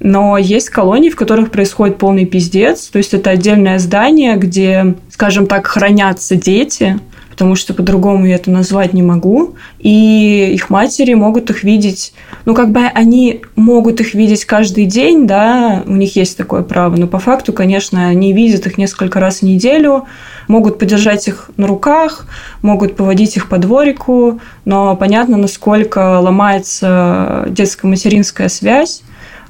Но 0.00 0.36
есть 0.36 0.68
колонии, 0.68 1.08
в 1.08 1.16
которых 1.16 1.50
происходит 1.50 1.96
полный 1.96 2.26
пиздец. 2.26 2.88
То 2.88 2.98
есть 2.98 3.14
это 3.14 3.30
отдельное 3.30 3.78
здание, 3.78 4.36
где, 4.36 4.96
скажем 5.10 5.46
так, 5.46 5.66
хранятся 5.66 6.36
дети, 6.36 6.98
потому 7.32 7.54
что 7.54 7.72
по-другому 7.72 8.26
я 8.26 8.34
это 8.34 8.50
назвать 8.50 8.92
не 8.92 9.02
могу. 9.02 9.54
И 9.78 10.52
их 10.52 10.68
матери 10.68 11.14
могут 11.14 11.48
их 11.48 11.64
видеть, 11.64 12.12
ну, 12.44 12.54
как 12.54 12.70
бы 12.70 12.80
они 12.80 13.40
могут 13.56 14.00
их 14.02 14.12
видеть 14.12 14.44
каждый 14.44 14.84
день, 14.84 15.26
да, 15.26 15.82
у 15.86 15.92
них 15.92 16.14
есть 16.14 16.36
такое 16.36 16.62
право, 16.62 16.94
но 16.94 17.06
по 17.06 17.18
факту, 17.18 17.54
конечно, 17.54 18.06
они 18.06 18.34
видят 18.34 18.66
их 18.66 18.76
несколько 18.76 19.18
раз 19.18 19.38
в 19.38 19.42
неделю, 19.44 20.04
могут 20.46 20.78
подержать 20.78 21.26
их 21.26 21.50
на 21.56 21.66
руках, 21.66 22.26
могут 22.60 22.96
поводить 22.96 23.38
их 23.38 23.48
по 23.48 23.56
дворику, 23.56 24.38
но 24.66 24.94
понятно, 24.94 25.38
насколько 25.38 26.20
ломается 26.20 27.46
детско-материнская 27.48 28.50
связь, 28.50 29.02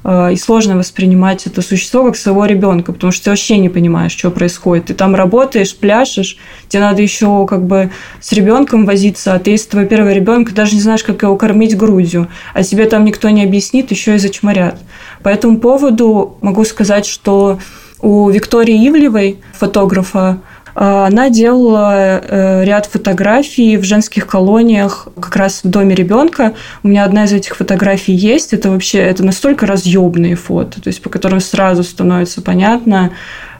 и 0.05 0.35
сложно 0.35 0.77
воспринимать 0.77 1.47
это 1.47 1.61
существо 1.61 2.03
как 2.05 2.17
своего 2.17 2.45
ребенка, 2.45 2.91
потому 2.91 3.11
что 3.11 3.25
ты 3.25 3.29
вообще 3.29 3.57
не 3.57 3.69
понимаешь, 3.69 4.11
что 4.11 4.31
происходит. 4.31 4.87
Ты 4.87 4.93
там 4.93 5.15
работаешь, 5.15 5.75
пляшешь, 5.75 6.37
тебе 6.67 6.81
надо 6.81 7.01
еще 7.01 7.45
как 7.47 7.65
бы 7.65 7.89
с 8.19 8.33
ребенком 8.33 8.85
возиться, 8.85 9.33
а 9.33 9.39
ты, 9.39 9.51
если 9.51 9.69
твой 9.69 9.85
первый 9.85 10.13
ребенок, 10.13 10.53
даже 10.53 10.75
не 10.75 10.81
знаешь, 10.81 11.03
как 11.03 11.23
его 11.23 11.37
кормить 11.37 11.77
грудью, 11.77 12.27
а 12.53 12.63
тебе 12.63 12.85
там 12.85 13.05
никто 13.05 13.29
не 13.29 13.43
объяснит, 13.43 13.91
еще 13.91 14.15
и 14.15 14.17
зачморят. 14.17 14.77
По 15.21 15.29
этому 15.29 15.57
поводу 15.59 16.37
могу 16.41 16.65
сказать, 16.65 17.05
что 17.05 17.59
у 18.01 18.29
Виктории 18.29 18.85
Ивлевой, 18.85 19.39
фотографа, 19.53 20.39
она 20.75 21.29
делала 21.29 22.19
э, 22.19 22.63
ряд 22.63 22.87
фотографий 22.87 23.77
в 23.77 23.83
женских 23.83 24.27
колониях 24.27 25.07
как 25.19 25.35
раз 25.35 25.63
в 25.63 25.69
доме 25.69 25.93
ребенка. 25.93 26.53
У 26.81 26.87
меня 26.87 27.03
одна 27.03 27.25
из 27.25 27.33
этих 27.33 27.55
фотографий 27.55 28.13
есть. 28.13 28.53
Это 28.53 28.71
вообще 28.71 28.99
это 28.99 29.23
настолько 29.23 29.65
разъемные 29.65 30.35
фото, 30.35 30.81
то 30.81 30.87
есть 30.87 31.01
по 31.01 31.09
которым 31.09 31.39
сразу 31.41 31.83
становится 31.83 32.41
понятно, 32.41 33.11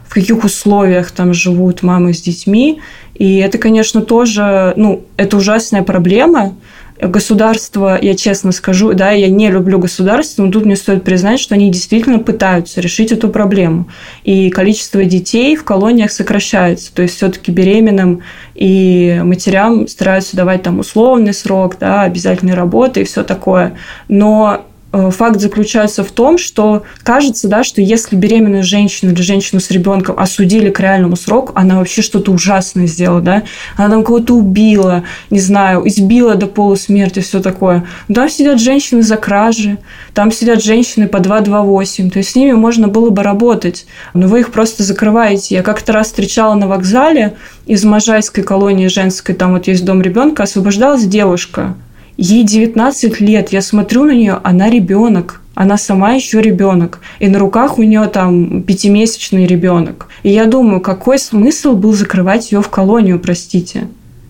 в 0.08 0.14
каких 0.14 0.44
условиях 0.44 1.10
там 1.10 1.32
живут 1.34 1.82
мамы 1.82 2.14
с 2.14 2.20
детьми. 2.20 2.80
И 3.14 3.36
это, 3.36 3.58
конечно, 3.58 4.02
тоже, 4.02 4.72
ну, 4.76 5.04
это 5.16 5.36
ужасная 5.36 5.82
проблема, 5.82 6.54
государство, 7.00 7.98
я 8.00 8.14
честно 8.14 8.52
скажу, 8.52 8.94
да, 8.94 9.10
я 9.10 9.28
не 9.28 9.50
люблю 9.50 9.78
государство, 9.78 10.44
но 10.44 10.52
тут 10.52 10.64
мне 10.64 10.76
стоит 10.76 11.04
признать, 11.04 11.40
что 11.40 11.54
они 11.54 11.70
действительно 11.70 12.18
пытаются 12.18 12.80
решить 12.80 13.12
эту 13.12 13.28
проблему. 13.28 13.88
И 14.22 14.50
количество 14.50 15.04
детей 15.04 15.56
в 15.56 15.64
колониях 15.64 16.12
сокращается. 16.12 16.94
То 16.94 17.02
есть 17.02 17.16
все-таки 17.16 17.50
беременным 17.50 18.22
и 18.54 19.20
матерям 19.24 19.88
стараются 19.88 20.36
давать 20.36 20.62
там 20.62 20.78
условный 20.78 21.34
срок, 21.34 21.76
да, 21.80 22.02
обязательной 22.02 22.54
работы 22.54 23.02
и 23.02 23.04
все 23.04 23.24
такое. 23.24 23.76
Но 24.08 24.64
факт 25.10 25.40
заключается 25.40 26.04
в 26.04 26.10
том, 26.12 26.38
что 26.38 26.84
кажется, 27.02 27.48
да, 27.48 27.64
что 27.64 27.80
если 27.80 28.16
беременную 28.16 28.62
женщину 28.62 29.12
или 29.12 29.22
женщину 29.22 29.60
с 29.60 29.70
ребенком 29.70 30.18
осудили 30.18 30.70
к 30.70 30.80
реальному 30.80 31.16
сроку, 31.16 31.52
она 31.56 31.78
вообще 31.78 32.02
что-то 32.02 32.30
ужасное 32.32 32.86
сделала, 32.86 33.20
да, 33.20 33.42
она 33.76 33.90
там 33.90 34.04
кого-то 34.04 34.34
убила, 34.34 35.04
не 35.30 35.40
знаю, 35.40 35.86
избила 35.88 36.34
до 36.34 36.46
полусмерти, 36.46 37.20
все 37.20 37.40
такое. 37.40 37.84
там 38.12 38.28
сидят 38.28 38.60
женщины 38.60 39.02
за 39.02 39.16
кражи, 39.16 39.78
там 40.14 40.30
сидят 40.30 40.62
женщины 40.62 41.08
по 41.08 41.20
228, 41.20 42.10
то 42.10 42.18
есть 42.18 42.30
с 42.30 42.36
ними 42.36 42.52
можно 42.52 42.88
было 42.88 43.10
бы 43.10 43.22
работать, 43.22 43.86
но 44.12 44.28
вы 44.28 44.40
их 44.40 44.52
просто 44.52 44.82
закрываете. 44.82 45.56
Я 45.56 45.62
как-то 45.62 45.92
раз 45.92 46.08
встречала 46.08 46.54
на 46.54 46.68
вокзале 46.68 47.34
из 47.66 47.84
Можайской 47.84 48.44
колонии 48.44 48.86
женской, 48.86 49.34
там 49.34 49.52
вот 49.52 49.66
есть 49.66 49.84
дом 49.84 50.02
ребенка, 50.02 50.44
освобождалась 50.44 51.04
девушка, 51.04 51.74
Ей 52.16 52.44
19 52.44 53.20
лет, 53.20 53.50
я 53.50 53.60
смотрю 53.60 54.04
на 54.04 54.12
нее, 54.12 54.40
она 54.44 54.70
ребенок. 54.70 55.40
Она 55.54 55.76
сама 55.76 56.14
еще 56.14 56.40
ребенок. 56.40 57.00
И 57.20 57.28
на 57.28 57.38
руках 57.38 57.78
у 57.78 57.82
нее 57.82 58.06
там 58.06 58.62
пятимесячный 58.62 59.46
ребенок. 59.46 60.08
И 60.22 60.30
я 60.30 60.46
думаю, 60.46 60.80
какой 60.80 61.18
смысл 61.18 61.76
был 61.76 61.92
закрывать 61.92 62.50
ее 62.50 62.60
в 62.60 62.68
колонию, 62.68 63.20
простите. 63.20 63.88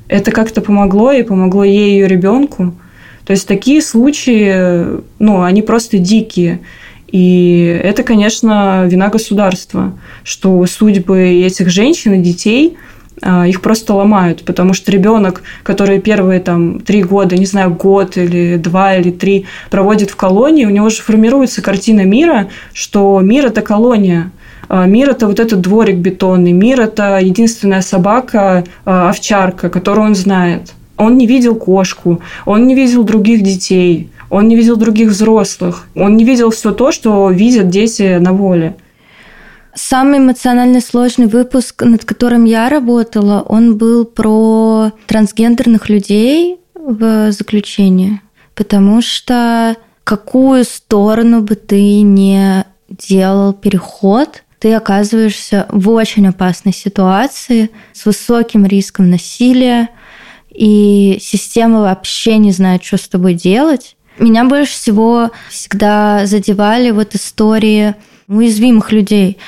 Это 0.09 0.31
как-то 0.33 0.61
помогло 0.61 1.13
и 1.13 1.23
помогло 1.23 1.65
ей 1.65 1.89
и 1.89 1.93
ее 1.93 2.09
ребенку. 2.09 2.75
То 3.25 3.33
есть 3.33 3.49
такие 3.49 3.81
случаи, 3.81 5.01
ну, 5.19 5.43
они 5.43 5.63
просто 5.63 5.99
дикие. 5.99 6.61
И 7.09 7.81
это, 7.83 8.03
конечно, 8.03 8.85
вина 8.87 9.09
государства, 9.09 9.93
что 10.25 10.65
судьбы 10.67 11.21
этих 11.21 11.71
женщин 11.71 12.15
и 12.15 12.23
детей– 12.23 12.77
их 13.23 13.63
просто 13.63 13.95
ломают, 13.95 14.45
потому 14.45 14.75
что 14.75 14.91
ребенок, 14.91 15.43
который 15.63 16.01
первые 16.01 16.41
там 16.41 16.81
три 16.81 17.03
года, 17.03 17.37
не 17.37 17.47
знаю, 17.47 17.73
год 17.75 18.17
или 18.17 18.57
два 18.57 18.97
или 18.97 19.11
три 19.11 19.47
проводит 19.71 20.11
в 20.11 20.17
колонии, 20.17 20.65
у 20.65 20.71
него 20.71 20.91
же 20.91 21.01
формируется 21.01 21.63
картина 21.63 22.03
мира, 22.03 22.49
что 22.73 23.21
мир– 23.21 23.47
это 23.47 23.63
колония, 23.63 24.33
а, 24.69 24.87
Мир– 24.87 25.11
это 25.11 25.27
вот 25.27 25.41
этот 25.41 25.61
дворик 25.61 25.97
бетонный. 25.97 26.53
Мир– 26.53 26.81
это 26.83 27.19
единственная 27.19 27.83
собака, 27.83 28.65
а, 28.85 29.11
овчарка, 29.11 29.69
которую 29.69 30.07
он 30.09 30.15
знает. 30.15 30.73
Он 30.97 31.19
не 31.19 31.27
видел 31.27 31.57
кошку, 31.57 32.21
он 32.45 32.67
не 32.67 32.75
видел 32.75 33.03
других 33.03 33.43
детей, 33.43 34.11
он 34.31 34.49
не 34.49 34.57
видел 34.57 34.77
других 34.77 35.09
взрослых, 35.09 35.87
он 35.95 36.17
не 36.17 36.25
видел 36.25 36.51
все 36.51 36.73
то, 36.73 36.93
что 36.93 37.31
видят 37.31 37.69
дети 37.69 38.19
на 38.19 38.33
воле. 38.33 38.77
Самый 39.75 40.19
эмоционально 40.19 40.81
сложный 40.81 41.27
выпуск, 41.27 41.83
над 41.83 42.05
которым 42.05 42.45
я 42.45 42.69
работала, 42.69 43.45
он 43.49 43.77
был 43.77 44.05
про 44.05 44.93
трансгендерных 45.07 45.89
людей 45.89 46.61
в 46.75 47.33
заключении. 47.33 48.21
Потому 48.55 49.03
что 49.03 49.77
какую 50.05 50.65
сторону 50.65 51.43
бы 51.43 51.57
ты 51.57 52.03
не 52.03 52.65
делал 52.89 53.53
переход, 53.53 54.45
ты 54.61 54.73
оказываешься 54.75 55.67
в 55.71 55.91
очень 55.91 56.29
опасной 56.29 56.73
ситуации 56.73 57.71
с 57.93 58.07
высоким 58.07 58.65
риском 58.65 59.11
насилия, 59.11 59.89
и 60.51 61.19
система 61.21 61.81
вообще 61.81 62.39
не 62.39 62.53
знает, 62.53 62.85
что 62.85 62.97
с 62.97 63.09
тобой 63.09 63.35
делать. 63.35 63.97
Меня 64.19 64.45
больше 64.45 64.75
всего 64.75 65.33
всегда 65.51 66.27
задевали 66.27 66.93
вот 66.93 67.17
истории 67.17 67.97
уязвимых 68.29 68.93
людей, 68.93 69.39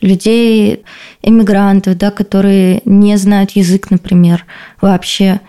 людей, 0.00 0.82
иммигрантов, 1.22 1.96
да, 1.96 2.10
которые 2.10 2.82
не 2.84 3.16
знают 3.16 3.52
язык, 3.52 3.90
например, 3.90 4.44
вообще, 4.80 5.40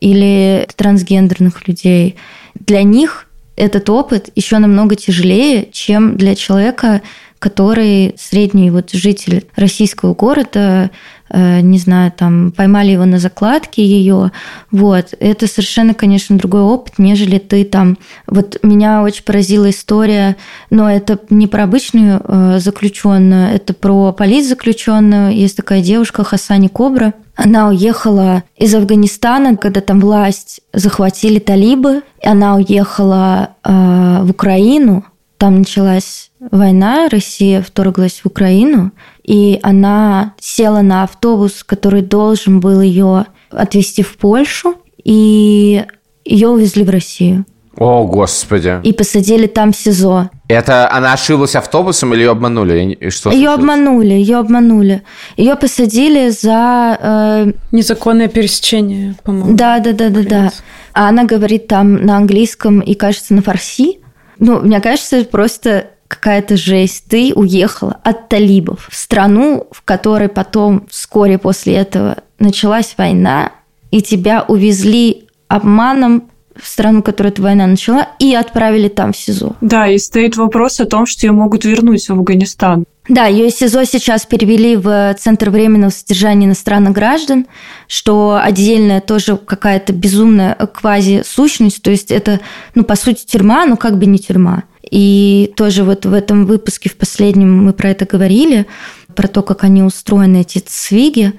или 0.00 0.66
трансгендерных 0.76 1.66
людей. 1.66 2.16
Для 2.54 2.82
них 2.82 3.28
этот 3.56 3.88
опыт 3.90 4.30
еще 4.34 4.58
намного 4.58 4.96
тяжелее, 4.96 5.68
чем 5.72 6.16
для 6.16 6.34
человека, 6.34 7.02
который 7.38 8.14
средний 8.18 8.70
вот 8.70 8.90
житель 8.92 9.46
российского 9.56 10.14
города, 10.14 10.90
не 11.32 11.78
знаю, 11.78 12.12
там 12.16 12.52
поймали 12.52 12.92
его 12.92 13.04
на 13.04 13.18
закладке 13.18 13.84
ее, 13.84 14.30
вот, 14.70 15.14
это 15.18 15.46
совершенно, 15.46 15.92
конечно, 15.94 16.38
другой 16.38 16.62
опыт, 16.62 16.94
нежели 16.98 17.38
ты 17.38 17.64
там, 17.64 17.98
вот 18.26 18.58
меня 18.62 19.02
очень 19.02 19.24
поразила 19.24 19.68
история, 19.70 20.36
но 20.70 20.90
это 20.90 21.18
не 21.30 21.46
про 21.46 21.64
обычную 21.64 22.20
э, 22.22 22.58
заключенную, 22.60 23.54
это 23.54 23.74
про 23.74 24.12
политзаключенную, 24.12 25.34
есть 25.34 25.56
такая 25.56 25.82
девушка 25.82 26.22
Хасани 26.24 26.68
Кобра, 26.68 27.14
она 27.36 27.68
уехала 27.68 28.44
из 28.56 28.74
Афганистана, 28.74 29.56
когда 29.56 29.82
там 29.82 30.00
власть 30.00 30.62
захватили 30.72 31.38
талибы. 31.38 32.02
Она 32.22 32.56
уехала 32.56 33.50
э, 33.62 34.20
в 34.22 34.30
Украину. 34.30 35.04
Там 35.36 35.58
началась 35.58 36.30
война, 36.50 37.08
Россия 37.10 37.60
вторглась 37.60 38.20
в 38.24 38.26
Украину, 38.26 38.92
и 39.26 39.58
она 39.62 40.34
села 40.40 40.82
на 40.82 41.02
автобус, 41.02 41.64
который 41.64 42.02
должен 42.02 42.60
был 42.60 42.80
ее 42.80 43.26
отвезти 43.50 44.02
в 44.02 44.16
Польшу, 44.16 44.76
и 45.02 45.84
ее 46.24 46.48
увезли 46.48 46.84
в 46.84 46.90
Россию. 46.90 47.44
О, 47.76 48.04
господи. 48.04 48.80
И 48.84 48.92
посадили 48.92 49.46
там 49.46 49.72
в 49.72 49.76
СИЗО. 49.76 50.30
Это 50.48 50.90
она 50.90 51.12
ошиблась 51.12 51.56
автобусом 51.56 52.14
или 52.14 52.20
ее 52.22 52.30
обманули? 52.30 52.92
И 52.94 53.10
что 53.10 53.30
ее 53.30 53.48
случилось? 53.48 53.58
обманули, 53.58 54.14
ее 54.14 54.36
обманули. 54.38 55.02
Ее 55.36 55.56
посадили 55.56 56.30
за... 56.30 56.96
Э, 57.00 57.52
Незаконное 57.72 58.28
пересечение, 58.28 59.16
по-моему. 59.24 59.56
да, 59.56 59.80
да, 59.80 59.92
да, 59.92 60.08
да, 60.08 60.22
да. 60.22 60.52
А 60.94 61.08
она 61.08 61.24
говорит 61.24 61.66
там 61.66 61.96
на 61.96 62.16
английском 62.16 62.80
и, 62.80 62.94
кажется, 62.94 63.34
на 63.34 63.42
фарси. 63.42 63.98
Ну, 64.38 64.60
мне 64.60 64.80
кажется, 64.80 65.16
это 65.16 65.28
просто 65.28 65.90
какая-то 66.08 66.56
жесть. 66.56 67.04
Ты 67.08 67.32
уехала 67.34 67.98
от 68.02 68.28
талибов 68.28 68.88
в 68.90 68.96
страну, 68.96 69.66
в 69.70 69.82
которой 69.82 70.28
потом, 70.28 70.86
вскоре 70.90 71.38
после 71.38 71.74
этого, 71.74 72.18
началась 72.38 72.94
война, 72.96 73.52
и 73.90 74.02
тебя 74.02 74.44
увезли 74.46 75.24
обманом 75.48 76.24
в 76.60 76.66
страну, 76.66 77.02
которую 77.02 77.32
эта 77.32 77.42
война 77.42 77.66
начала, 77.66 78.08
и 78.18 78.34
отправили 78.34 78.88
там 78.88 79.12
в 79.12 79.16
СИЗО. 79.16 79.56
Да, 79.60 79.88
и 79.88 79.98
стоит 79.98 80.36
вопрос 80.36 80.80
о 80.80 80.86
том, 80.86 81.06
что 81.06 81.26
ее 81.26 81.32
могут 81.32 81.64
вернуть 81.64 82.08
в 82.08 82.12
Афганистан. 82.12 82.84
Да, 83.08 83.26
ее 83.26 83.48
из 83.48 83.56
СИЗО 83.56 83.84
сейчас 83.84 84.26
перевели 84.26 84.76
в 84.76 85.14
Центр 85.18 85.50
временного 85.50 85.90
содержания 85.90 86.46
иностранных 86.46 86.92
граждан, 86.92 87.46
что 87.86 88.40
отдельная 88.42 89.00
тоже 89.00 89.36
какая-то 89.36 89.92
безумная 89.92 90.54
квази-сущность, 90.54 91.82
то 91.82 91.90
есть 91.90 92.10
это, 92.10 92.40
ну, 92.74 92.82
по 92.82 92.96
сути, 92.96 93.24
тюрьма, 93.24 93.64
но 93.66 93.76
как 93.76 93.98
бы 93.98 94.06
не 94.06 94.18
тюрьма. 94.18 94.64
И 94.90 95.52
тоже 95.56 95.84
вот 95.84 96.06
в 96.06 96.12
этом 96.12 96.46
выпуске, 96.46 96.88
в 96.88 96.96
последнем, 96.96 97.64
мы 97.64 97.72
про 97.72 97.90
это 97.90 98.06
говорили, 98.06 98.66
про 99.14 99.28
то, 99.28 99.42
как 99.42 99.64
они 99.64 99.82
устроены, 99.82 100.42
эти 100.42 100.62
свиги. 100.66 101.32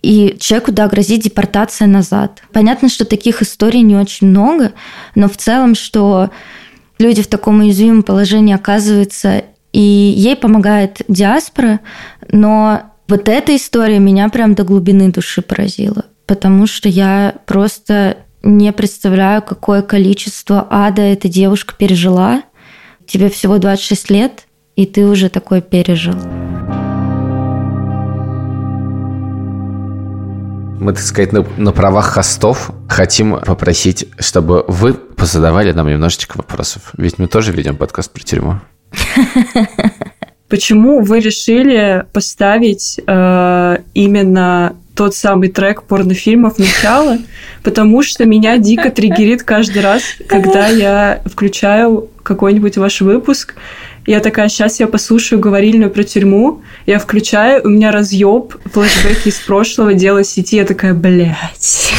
И 0.00 0.36
человеку, 0.38 0.72
да, 0.72 0.88
грозит 0.88 1.22
депортация 1.22 1.86
назад. 1.86 2.42
Понятно, 2.52 2.88
что 2.88 3.04
таких 3.04 3.42
историй 3.42 3.82
не 3.82 3.96
очень 3.96 4.28
много, 4.28 4.72
но 5.14 5.28
в 5.28 5.36
целом, 5.36 5.74
что 5.74 6.30
люди 6.98 7.22
в 7.22 7.26
таком 7.26 7.60
уязвимом 7.60 8.02
положении 8.02 8.54
оказываются, 8.54 9.44
и 9.72 9.80
ей 9.80 10.36
помогает 10.36 11.02
диаспора, 11.08 11.80
но 12.30 12.82
вот 13.08 13.28
эта 13.28 13.56
история 13.56 13.98
меня 13.98 14.28
прям 14.28 14.54
до 14.54 14.64
глубины 14.64 15.10
души 15.10 15.42
поразила, 15.42 16.04
потому 16.26 16.66
что 16.66 16.88
я 16.88 17.34
просто 17.46 18.18
не 18.42 18.72
представляю, 18.72 19.42
какое 19.42 19.82
количество 19.82 20.66
ада 20.70 21.02
эта 21.02 21.28
девушка 21.28 21.74
пережила. 21.76 22.42
Тебе 23.08 23.30
всего 23.30 23.56
26 23.56 24.10
лет, 24.10 24.44
и 24.76 24.84
ты 24.84 25.06
уже 25.06 25.30
такое 25.30 25.62
пережил. 25.62 26.12
Мы, 30.78 30.92
так 30.92 31.02
сказать, 31.02 31.32
на, 31.32 31.44
на 31.56 31.72
правах 31.72 32.04
хостов 32.04 32.70
хотим 32.86 33.40
попросить, 33.40 34.06
чтобы 34.18 34.62
вы 34.68 34.92
позадавали 34.92 35.72
нам 35.72 35.88
немножечко 35.88 36.36
вопросов. 36.36 36.92
Ведь 36.98 37.18
мы 37.18 37.28
тоже 37.28 37.52
ведем 37.52 37.76
подкаст 37.76 38.12
про 38.12 38.22
тюрьму. 38.22 38.60
Почему 40.50 41.00
вы 41.00 41.20
решили 41.20 42.04
поставить 42.12 43.00
э, 43.06 43.78
именно 43.94 44.76
тот 44.94 45.14
самый 45.14 45.48
трек 45.48 45.84
порнофильмов 45.84 46.58
«Начало», 46.58 47.18
потому 47.62 48.02
что 48.02 48.24
меня 48.24 48.58
дико 48.58 48.90
триггерит 48.90 49.44
каждый 49.44 49.82
раз, 49.82 50.02
когда 50.26 50.68
я 50.68 51.22
включаю 51.24 52.10
какой-нибудь 52.28 52.76
ваш 52.76 53.00
выпуск, 53.00 53.54
я 54.06 54.20
такая, 54.20 54.48
сейчас 54.48 54.80
я 54.80 54.86
послушаю 54.86 55.40
говорильную 55.40 55.90
про 55.90 56.02
тюрьму, 56.02 56.62
я 56.86 56.98
включаю, 56.98 57.62
у 57.64 57.68
меня 57.68 57.90
разъеб, 57.90 58.54
флешбеки 58.72 59.28
из 59.28 59.38
прошлого, 59.40 59.94
дело 59.94 60.22
сети, 60.24 60.56
я 60.56 60.64
такая, 60.64 60.94
блядь. 60.94 61.92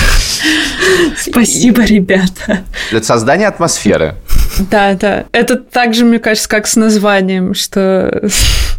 Спасибо, 1.17 1.83
ребята. 1.83 2.63
Для 2.91 3.03
создания 3.03 3.47
атмосферы. 3.47 4.15
Да, 4.71 4.93
да. 4.93 5.25
Это 5.31 5.55
так 5.55 5.93
же, 5.93 6.05
мне 6.05 6.19
кажется, 6.19 6.49
как 6.49 6.67
с 6.67 6.75
названием, 6.75 7.53
что... 7.53 8.21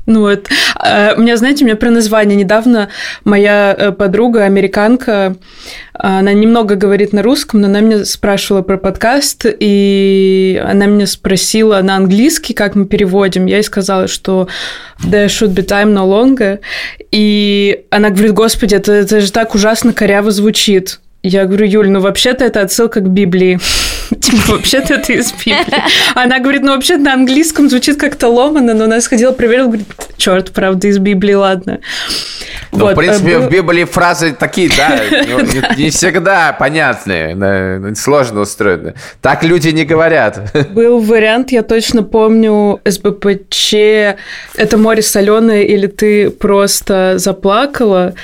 Ну, 0.06 0.26
это... 0.26 0.50
э, 0.82 1.14
У 1.16 1.20
меня, 1.20 1.36
знаете, 1.36 1.62
у 1.62 1.66
меня 1.66 1.76
про 1.76 1.90
название 1.90 2.34
недавно 2.36 2.88
моя 3.24 3.76
э, 3.78 3.92
подруга, 3.92 4.44
американка, 4.44 5.36
она 5.92 6.32
немного 6.32 6.74
говорит 6.74 7.12
на 7.12 7.22
русском, 7.22 7.60
но 7.60 7.68
она 7.68 7.80
меня 7.80 8.04
спрашивала 8.04 8.62
про 8.62 8.76
подкаст, 8.76 9.44
и 9.46 10.60
она 10.66 10.86
меня 10.86 11.06
спросила 11.06 11.80
на 11.82 11.96
английский, 11.96 12.54
как 12.54 12.74
мы 12.74 12.86
переводим. 12.86 13.46
Я 13.46 13.56
ей 13.56 13.62
сказала, 13.62 14.08
что 14.08 14.48
there 15.04 15.26
should 15.26 15.54
be 15.54 15.64
time 15.64 15.92
no 15.92 16.08
longer. 16.08 16.58
И 17.12 17.84
она 17.90 18.08
говорит, 18.10 18.32
господи, 18.32 18.74
это, 18.74 18.92
это 18.92 19.20
же 19.20 19.30
так 19.30 19.54
ужасно 19.54 19.92
коряво 19.92 20.30
звучит. 20.30 20.98
Я 21.22 21.44
говорю, 21.44 21.66
Юль, 21.66 21.88
ну 21.90 22.00
вообще-то 22.00 22.44
это 22.44 22.62
отсылка 22.62 23.00
к 23.00 23.08
Библии. 23.08 23.58
Типа, 24.20 24.52
вообще-то 24.52 24.94
это 24.94 25.12
из 25.12 25.32
Библии. 25.32 25.82
Она 26.14 26.38
говорит, 26.40 26.62
ну 26.62 26.72
вообще 26.74 26.96
на 26.96 27.12
английском 27.12 27.68
звучит 27.68 27.98
как-то 28.00 28.28
ломано, 28.28 28.74
но 28.74 28.84
она 28.84 29.00
сходила, 29.00 29.32
проверила, 29.32 29.66
говорит, 29.66 29.86
черт, 30.16 30.50
правда, 30.52 30.88
из 30.88 30.98
Библии, 30.98 31.34
ладно. 31.34 31.80
Ну, 32.72 32.78
Вот, 32.86 32.92
в 32.92 32.96
принципе, 32.96 33.32
э, 33.32 33.38
был- 33.38 33.46
в 33.48 33.50
Библии 33.50 33.84
фразы 33.84 34.32
такие, 34.32 34.70
да, 34.76 34.98
не, 35.10 35.82
не 35.84 35.90
всегда 35.90 36.52
понятные, 36.52 37.34
да, 37.36 37.94
сложно 37.94 38.40
устроены. 38.40 38.94
Так 39.20 39.44
люди 39.44 39.68
не 39.68 39.84
говорят. 39.84 40.40
Был 40.70 41.00
вариант, 41.00 41.52
я 41.52 41.62
точно 41.62 42.02
помню, 42.02 42.80
СБПЧ 42.84 43.74
«Это 44.56 44.76
море 44.78 45.02
соленое» 45.02 45.66
или 45.66 45.86
«Ты 45.86 46.30
просто 46.30 47.14
заплакала», 47.18 48.14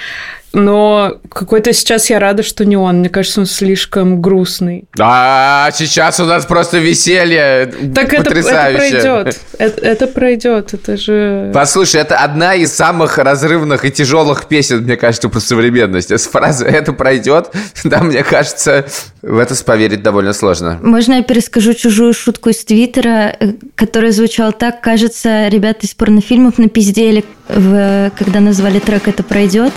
но 0.56 1.18
какой-то 1.28 1.74
сейчас 1.74 2.08
я 2.08 2.18
рада, 2.18 2.42
что 2.42 2.64
не 2.64 2.78
он. 2.78 3.00
Мне 3.00 3.10
кажется, 3.10 3.40
он 3.40 3.46
слишком 3.46 4.22
грустный. 4.22 4.84
А 4.98 5.70
сейчас 5.72 6.18
у 6.18 6.24
нас 6.24 6.46
просто 6.46 6.78
веселье 6.78 7.66
Так 7.94 8.14
это, 8.14 8.30
это 8.34 8.72
пройдет. 8.72 9.38
Это, 9.58 9.80
это 9.82 10.06
пройдет. 10.06 10.72
Это 10.72 10.96
же... 10.96 11.50
Послушай, 11.52 12.00
это 12.00 12.16
одна 12.16 12.54
из 12.54 12.72
самых 12.72 13.18
разрывных 13.18 13.84
и 13.84 13.90
тяжелых 13.90 14.46
песен, 14.46 14.84
мне 14.84 14.96
кажется, 14.96 15.28
про 15.28 15.40
современность. 15.40 16.10
С 16.10 16.26
фразы 16.26 16.64
«это 16.66 16.94
пройдет», 16.94 17.50
да, 17.84 18.00
мне 18.00 18.24
кажется, 18.24 18.86
в 19.20 19.38
это 19.38 19.54
поверить 19.62 20.02
довольно 20.02 20.32
сложно. 20.32 20.78
Можно 20.82 21.14
я 21.14 21.22
перескажу 21.22 21.74
чужую 21.74 22.14
шутку 22.14 22.48
из 22.48 22.64
Твиттера, 22.64 23.36
э, 23.38 23.52
которая 23.74 24.12
звучала 24.12 24.52
так, 24.52 24.80
кажется, 24.80 25.48
ребята 25.48 25.80
из 25.86 25.92
порнофильмов 25.92 26.56
напиздели, 26.56 27.24
в- 27.48 28.11
когда 28.16 28.40
назвали 28.40 28.78
трек 28.78 29.09
«Это 29.09 29.22
пройдет». 29.22 29.72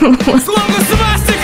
Словно 0.00 0.74
свастика 0.90 1.35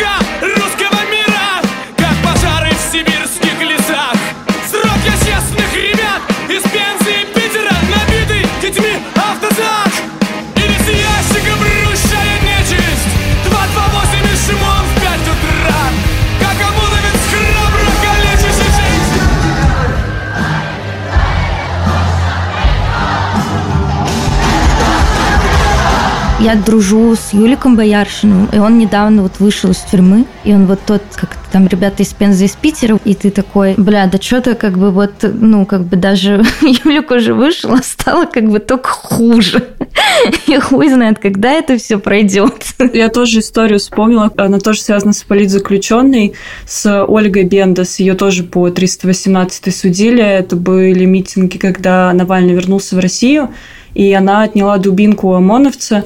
Я 26.43 26.57
дружу 26.57 27.15
с 27.15 27.33
Юликом 27.33 27.77
Бояршиным, 27.77 28.49
и 28.53 28.59
он 28.59 28.77
недавно 28.77 29.23
вот 29.23 29.39
вышел 29.39 29.71
из 29.71 29.79
тюрьмы, 29.79 30.27
и 30.43 30.53
он 30.53 30.67
вот 30.67 30.81
тот, 30.85 31.01
как 31.15 31.37
там 31.53 31.69
ребята 31.69 32.03
из 32.03 32.13
Пензы, 32.13 32.47
из 32.47 32.57
Питера, 32.57 32.99
и 33.05 33.15
ты 33.15 33.31
такой, 33.31 33.75
бля, 33.77 34.07
да 34.07 34.21
что-то 34.21 34.57
как 34.57 34.77
бы 34.77 34.91
вот, 34.91 35.13
ну, 35.23 35.65
как 35.67 35.85
бы 35.85 35.97
даже 35.97 36.43
Юлик 36.61 37.13
уже 37.13 37.33
вышел, 37.33 37.73
а 37.75 37.83
стало 37.85 38.25
как 38.25 38.51
бы 38.51 38.59
только 38.59 38.91
хуже. 38.91 39.69
И 40.49 40.59
хуй 40.59 40.89
знает, 40.89 41.21
когда 41.21 41.53
это 41.53 41.77
все 41.79 41.99
пройдет. 41.99 42.65
Я 42.93 43.09
тоже 43.09 43.39
историю 43.39 43.79
вспомнила, 43.79 44.33
она 44.37 44.59
тоже 44.59 44.81
связана 44.81 45.13
с 45.13 45.23
политзаключенной, 45.23 46.33
с 46.67 47.05
Ольгой 47.05 47.45
Бендас, 47.45 48.01
ее 48.01 48.15
тоже 48.15 48.43
по 48.43 48.69
318 48.69 49.75
судили, 49.75 50.25
это 50.25 50.57
были 50.57 51.05
митинги, 51.05 51.59
когда 51.59 52.13
Навальный 52.13 52.55
вернулся 52.55 52.97
в 52.97 52.99
Россию, 52.99 53.51
и 53.95 54.13
она 54.13 54.43
отняла 54.43 54.79
дубинку 54.79 55.29
у 55.29 55.35
ОМОНовца, 55.35 56.05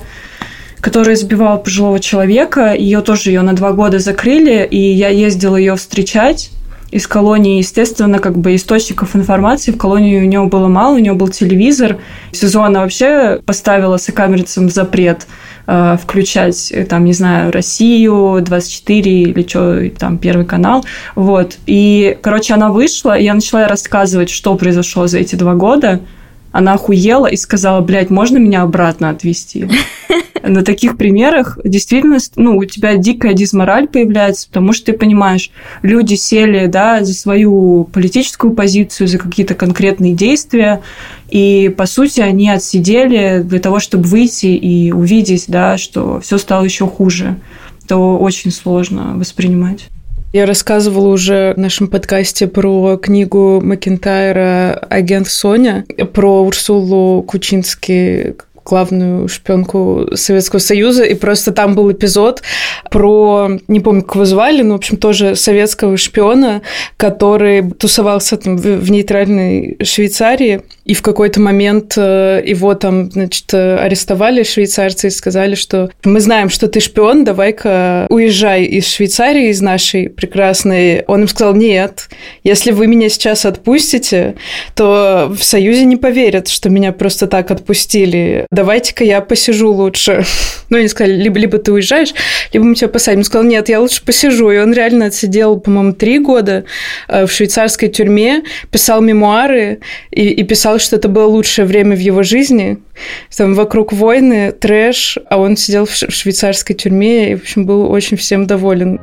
которая 0.80 1.14
избивала 1.14 1.56
пожилого 1.56 2.00
человека. 2.00 2.74
Ее 2.74 3.00
тоже 3.00 3.30
ее 3.30 3.42
на 3.42 3.54
два 3.54 3.72
года 3.72 3.98
закрыли, 3.98 4.66
и 4.70 4.78
я 4.78 5.08
ездила 5.08 5.56
ее 5.56 5.76
встречать 5.76 6.50
из 6.90 7.06
колонии. 7.06 7.58
Естественно, 7.58 8.18
как 8.18 8.38
бы 8.38 8.54
источников 8.54 9.16
информации 9.16 9.72
в 9.72 9.78
колонии 9.78 10.20
у 10.20 10.26
него 10.26 10.46
было 10.46 10.68
мало, 10.68 10.94
у 10.94 10.98
него 10.98 11.16
был 11.16 11.28
телевизор. 11.28 11.98
Сезона 12.32 12.80
вообще 12.80 13.40
поставила 13.44 13.96
сокамерицам 13.96 14.70
запрет 14.70 15.26
э, 15.66 15.96
включать, 16.00 16.70
э, 16.70 16.84
там, 16.84 17.04
не 17.04 17.12
знаю, 17.12 17.52
Россию, 17.52 18.40
24 18.40 19.22
или 19.22 19.46
что, 19.46 19.90
там, 19.98 20.18
Первый 20.18 20.46
канал. 20.46 20.84
Вот. 21.14 21.58
И, 21.66 22.16
короче, 22.22 22.54
она 22.54 22.70
вышла, 22.70 23.18
и 23.18 23.24
я 23.24 23.34
начала 23.34 23.66
рассказывать, 23.66 24.30
что 24.30 24.54
произошло 24.54 25.06
за 25.06 25.18
эти 25.18 25.34
два 25.34 25.54
года. 25.54 26.00
Она 26.56 26.72
охуела 26.72 27.26
и 27.26 27.36
сказала, 27.36 27.82
блядь, 27.82 28.08
можно 28.08 28.38
меня 28.38 28.62
обратно 28.62 29.10
отвезти? 29.10 29.68
на 30.42 30.64
таких 30.64 30.96
примерах 30.96 31.58
действительно, 31.64 32.16
ну, 32.36 32.56
у 32.56 32.64
тебя 32.64 32.96
дикая 32.96 33.34
дизмораль 33.34 33.88
появляется, 33.88 34.48
потому 34.48 34.72
что 34.72 34.86
ты 34.86 34.92
понимаешь, 34.94 35.50
люди 35.82 36.14
сели, 36.14 36.64
да, 36.66 37.04
за 37.04 37.12
свою 37.12 37.84
политическую 37.92 38.54
позицию, 38.54 39.06
за 39.08 39.18
какие-то 39.18 39.54
конкретные 39.54 40.14
действия, 40.14 40.80
и, 41.28 41.68
по 41.76 41.84
сути, 41.84 42.20
они 42.20 42.48
отсидели 42.48 43.42
для 43.44 43.60
того, 43.60 43.78
чтобы 43.78 44.04
выйти 44.04 44.46
и 44.46 44.92
увидеть, 44.92 45.44
да, 45.48 45.76
что 45.76 46.20
все 46.20 46.38
стало 46.38 46.64
еще 46.64 46.86
хуже. 46.86 47.36
Это 47.84 47.98
очень 47.98 48.50
сложно 48.50 49.12
воспринимать. 49.16 49.88
Я 50.32 50.44
рассказывала 50.44 51.08
уже 51.08 51.54
в 51.56 51.58
нашем 51.58 51.88
подкасте 51.88 52.46
про 52.46 52.96
книгу 52.98 53.60
Макентайра 53.62 54.72
«Агент 54.90 55.28
Соня», 55.28 55.86
про 56.12 56.42
Урсулу 56.42 57.22
Кучински, 57.22 58.36
главную 58.66 59.28
шпионку 59.28 60.08
Советского 60.14 60.60
Союза, 60.60 61.04
и 61.04 61.14
просто 61.14 61.52
там 61.52 61.74
был 61.74 61.90
эпизод 61.92 62.42
про, 62.90 63.58
не 63.68 63.80
помню, 63.80 64.02
как 64.02 64.16
его 64.16 64.24
звали, 64.24 64.62
но, 64.62 64.74
в 64.74 64.78
общем, 64.78 64.96
тоже 64.96 65.36
советского 65.36 65.96
шпиона, 65.96 66.62
который 66.96 67.70
тусовался 67.70 68.36
там 68.36 68.56
в 68.56 68.90
нейтральной 68.90 69.76
Швейцарии, 69.82 70.62
и 70.84 70.94
в 70.94 71.02
какой-то 71.02 71.40
момент 71.40 71.94
э, 71.96 72.42
его 72.44 72.74
там, 72.74 73.10
значит, 73.10 73.52
арестовали 73.52 74.42
швейцарцы 74.44 75.08
и 75.08 75.10
сказали, 75.10 75.54
что 75.54 75.90
мы 76.04 76.20
знаем, 76.20 76.48
что 76.48 76.68
ты 76.68 76.80
шпион, 76.80 77.24
давай-ка 77.24 78.06
уезжай 78.08 78.64
из 78.64 78.88
Швейцарии, 78.88 79.48
из 79.48 79.60
нашей 79.60 80.08
прекрасной. 80.08 81.02
Он 81.06 81.22
им 81.22 81.28
сказал, 81.28 81.54
нет, 81.54 82.08
если 82.44 82.70
вы 82.70 82.86
меня 82.86 83.08
сейчас 83.08 83.44
отпустите, 83.44 84.36
то 84.74 85.34
в 85.36 85.42
Союзе 85.42 85.84
не 85.84 85.96
поверят, 85.96 86.48
что 86.48 86.70
меня 86.70 86.92
просто 86.92 87.26
так 87.26 87.50
отпустили 87.50 88.46
давайте-ка 88.56 89.04
я 89.04 89.20
посижу 89.20 89.70
лучше. 89.70 90.24
Ну, 90.68 90.78
они 90.78 90.88
сказали, 90.88 91.14
либо, 91.14 91.38
либо 91.38 91.58
ты 91.58 91.70
уезжаешь, 91.70 92.12
либо 92.52 92.64
мы 92.64 92.74
тебя 92.74 92.88
посадим. 92.88 93.20
Он 93.20 93.24
сказал, 93.24 93.46
нет, 93.46 93.68
я 93.68 93.80
лучше 93.80 94.04
посижу. 94.04 94.50
И 94.50 94.58
он 94.58 94.72
реально 94.72 95.06
отсидел, 95.06 95.60
по-моему, 95.60 95.92
три 95.92 96.18
года 96.18 96.64
э, 97.06 97.26
в 97.26 97.30
швейцарской 97.30 97.88
тюрьме, 97.88 98.42
писал 98.72 99.00
мемуары 99.00 99.78
и, 100.10 100.28
и 100.28 100.42
писал, 100.42 100.80
что 100.80 100.96
это 100.96 101.08
было 101.08 101.26
лучшее 101.26 101.66
время 101.66 101.94
в 101.94 102.00
его 102.00 102.24
жизни. 102.24 102.78
Там 103.36 103.54
вокруг 103.54 103.92
войны, 103.92 104.50
трэш, 104.50 105.18
а 105.30 105.38
он 105.38 105.56
сидел 105.56 105.86
в 105.86 105.94
швейцарской 105.94 106.74
тюрьме 106.74 107.30
и, 107.30 107.34
в 107.36 107.42
общем, 107.42 107.64
был 107.64 107.88
очень 107.88 108.16
всем 108.16 108.48
доволен. 108.48 108.98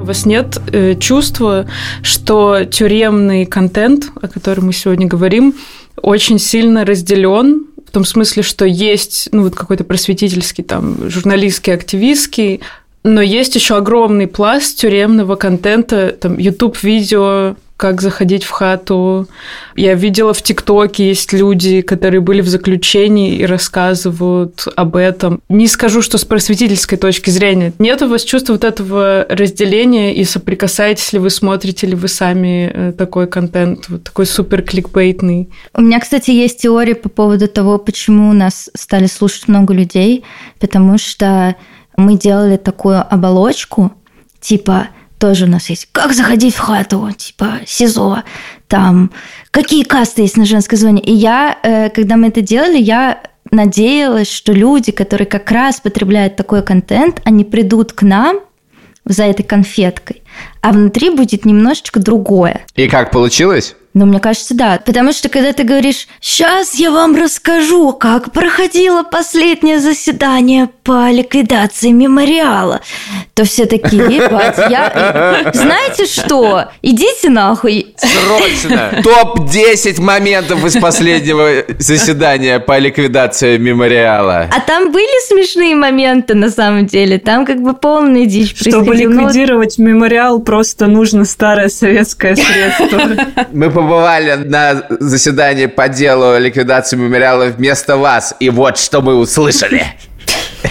У 0.00 0.04
вас 0.04 0.24
нет 0.24 0.58
э, 0.72 0.94
чувства, 0.94 1.66
что 2.02 2.64
тюремный 2.64 3.44
контент, 3.44 4.10
о 4.20 4.28
котором 4.28 4.66
мы 4.66 4.72
сегодня 4.72 5.06
говорим, 5.06 5.54
очень 6.00 6.38
сильно 6.38 6.86
разделен 6.86 7.66
в 7.86 7.90
том 7.90 8.06
смысле, 8.06 8.42
что 8.42 8.64
есть 8.64 9.28
ну, 9.32 9.42
вот 9.42 9.54
какой-то 9.54 9.84
просветительский, 9.84 10.64
там, 10.64 11.10
журналистский, 11.10 11.74
активистский, 11.74 12.62
но 13.02 13.20
есть 13.20 13.54
еще 13.54 13.76
огромный 13.76 14.26
пласт 14.26 14.78
тюремного 14.78 15.36
контента, 15.36 16.16
там, 16.18 16.38
YouTube-видео, 16.38 17.56
как 17.80 18.02
заходить 18.02 18.44
в 18.44 18.50
хату. 18.50 19.26
Я 19.74 19.94
видела 19.94 20.34
в 20.34 20.42
ТикТоке 20.42 21.08
есть 21.08 21.32
люди, 21.32 21.80
которые 21.80 22.20
были 22.20 22.42
в 22.42 22.48
заключении 22.48 23.36
и 23.36 23.46
рассказывают 23.46 24.68
об 24.76 24.96
этом. 24.96 25.40
Не 25.48 25.66
скажу, 25.66 26.02
что 26.02 26.18
с 26.18 26.26
просветительской 26.26 26.98
точки 26.98 27.30
зрения. 27.30 27.72
Нет 27.78 28.02
у 28.02 28.08
вас 28.08 28.22
чувства 28.22 28.52
вот 28.52 28.64
этого 28.64 29.24
разделения 29.30 30.14
и 30.14 30.24
соприкасаетесь 30.24 31.14
ли 31.14 31.18
вы, 31.18 31.30
смотрите 31.30 31.86
ли 31.86 31.94
вы 31.94 32.08
сами 32.08 32.70
э, 32.70 32.92
такой 32.92 33.26
контент, 33.26 33.88
вот 33.88 34.04
такой 34.04 34.26
супер 34.26 34.60
кликбейтный? 34.60 35.48
У 35.74 35.80
меня, 35.80 36.00
кстати, 36.00 36.32
есть 36.32 36.60
теория 36.60 36.94
по 36.94 37.08
поводу 37.08 37.48
того, 37.48 37.78
почему 37.78 38.30
нас 38.34 38.68
стали 38.76 39.06
слушать 39.06 39.48
много 39.48 39.72
людей, 39.72 40.22
потому 40.58 40.98
что 40.98 41.56
мы 41.96 42.18
делали 42.18 42.58
такую 42.58 43.00
оболочку, 43.10 43.92
типа 44.38 44.88
тоже 45.20 45.44
у 45.44 45.48
нас 45.48 45.70
есть. 45.70 45.88
Как 45.92 46.12
заходить 46.12 46.54
в 46.54 46.58
хату? 46.58 47.08
Типа 47.16 47.60
СИЗО. 47.66 48.24
Там 48.66 49.12
какие 49.50 49.84
касты 49.84 50.22
есть 50.22 50.36
на 50.36 50.46
женской 50.46 50.78
зоне? 50.78 51.02
И 51.02 51.12
я, 51.12 51.58
э, 51.62 51.90
когда 51.90 52.16
мы 52.16 52.28
это 52.28 52.40
делали, 52.40 52.78
я 52.78 53.20
надеялась, 53.50 54.32
что 54.32 54.52
люди, 54.52 54.92
которые 54.92 55.26
как 55.26 55.50
раз 55.50 55.80
потребляют 55.80 56.36
такой 56.36 56.62
контент, 56.62 57.20
они 57.24 57.44
придут 57.44 57.92
к 57.92 58.02
нам 58.02 58.40
за 59.04 59.24
этой 59.24 59.42
конфеткой, 59.42 60.22
а 60.60 60.72
внутри 60.72 61.10
будет 61.10 61.44
немножечко 61.44 62.00
другое. 62.00 62.62
И 62.74 62.88
как 62.88 63.10
получилось? 63.10 63.74
Ну, 63.92 64.06
мне 64.06 64.20
кажется, 64.20 64.54
да. 64.54 64.80
Потому 64.84 65.12
что 65.12 65.28
когда 65.28 65.52
ты 65.52 65.64
говоришь, 65.64 66.06
сейчас 66.20 66.76
я 66.76 66.92
вам 66.92 67.16
расскажу, 67.16 67.92
как 67.92 68.32
проходило 68.32 69.02
последнее 69.02 69.80
заседание 69.80 70.70
по 70.84 71.10
ликвидации 71.10 71.90
мемориала, 71.90 72.82
то 73.34 73.44
все 73.44 73.66
такие, 73.66 74.02
ебать, 74.02 74.58
я... 74.70 75.50
Знаете 75.52 76.06
что? 76.06 76.66
Идите 76.82 77.30
нахуй. 77.30 77.96
Срочно! 77.96 78.92
Топ-10 79.02 80.00
моментов 80.00 80.64
из 80.64 80.76
последнего 80.76 81.64
заседания 81.80 82.60
по 82.60 82.78
ликвидации 82.78 83.56
мемориала. 83.56 84.48
А 84.54 84.60
там 84.60 84.92
были 84.92 85.26
смешные 85.26 85.74
моменты, 85.74 86.34
на 86.34 86.50
самом 86.50 86.86
деле. 86.86 87.18
Там 87.18 87.44
как 87.44 87.60
бы 87.60 87.74
полная 87.74 88.26
дичь 88.26 88.54
Чтобы 88.56 88.94
ликвидировать 88.94 89.78
мемориал, 89.78 90.38
просто 90.50 90.88
нужно 90.88 91.24
старое 91.26 91.68
советское 91.68 92.34
средство. 92.34 93.00
Мы 93.52 93.70
побывали 93.70 94.34
на 94.34 94.82
заседании 94.98 95.66
по 95.66 95.88
делу 95.88 96.36
ликвидации 96.38 96.96
мемориала 96.96 97.44
вместо 97.44 97.96
вас, 97.96 98.34
и 98.40 98.50
вот 98.50 98.76
что 98.76 99.00
мы 99.00 99.14
услышали. 99.14 99.86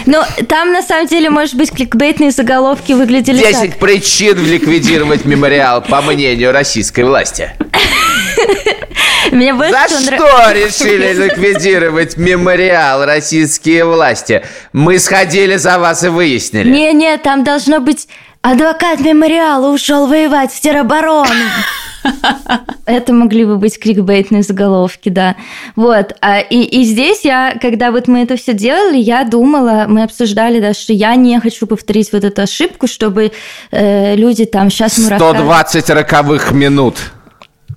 Ну, 0.04 0.22
там, 0.48 0.74
на 0.74 0.82
самом 0.82 1.06
деле, 1.06 1.30
может 1.30 1.54
быть, 1.54 1.72
кликбейтные 1.72 2.30
заголовки 2.30 2.92
выглядели 2.92 3.38
10 3.38 3.78
причин 3.78 4.44
ликвидировать 4.44 5.24
мемориал, 5.24 5.80
по 5.80 6.02
мнению 6.02 6.52
российской 6.52 7.04
власти. 7.04 7.50
Меня 9.32 9.54
больше 9.54 9.72
За 9.72 9.88
что 9.88 10.52
решили 10.52 11.12
ликвидировать 11.14 12.18
мемориал 12.18 13.06
российские 13.06 13.86
власти? 13.86 14.42
Мы 14.74 14.98
сходили 14.98 15.56
за 15.56 15.78
вас 15.78 16.04
и 16.04 16.08
выяснили. 16.08 16.68
Не-не, 16.68 17.16
там 17.16 17.44
должно 17.44 17.80
быть 17.80 18.08
адвокат 18.42 19.00
мемориала 19.00 19.72
ушел 19.72 20.06
воевать 20.06 20.52
в 20.52 20.60
тероборону. 20.60 21.44
Это 22.86 23.12
могли 23.12 23.44
бы 23.44 23.56
быть 23.56 23.78
крикбейтные 23.78 24.42
заголовки, 24.42 25.10
да. 25.10 25.36
Вот. 25.76 26.14
А, 26.20 26.40
и, 26.40 26.62
и 26.62 26.84
здесь 26.84 27.24
я, 27.24 27.56
когда 27.60 27.90
вот 27.90 28.08
мы 28.08 28.22
это 28.22 28.36
все 28.36 28.54
делали, 28.54 28.96
я 28.96 29.24
думала, 29.24 29.84
мы 29.86 30.02
обсуждали, 30.02 30.60
да, 30.60 30.72
что 30.72 30.92
я 30.92 31.14
не 31.14 31.38
хочу 31.40 31.66
повторить 31.66 32.10
вот 32.12 32.24
эту 32.24 32.42
ошибку, 32.42 32.86
чтобы 32.86 33.32
э, 33.70 34.16
люди 34.16 34.46
там 34.46 34.70
сейчас... 34.70 34.94
120 34.94 35.90
роковых 35.90 36.52
минут. 36.52 36.96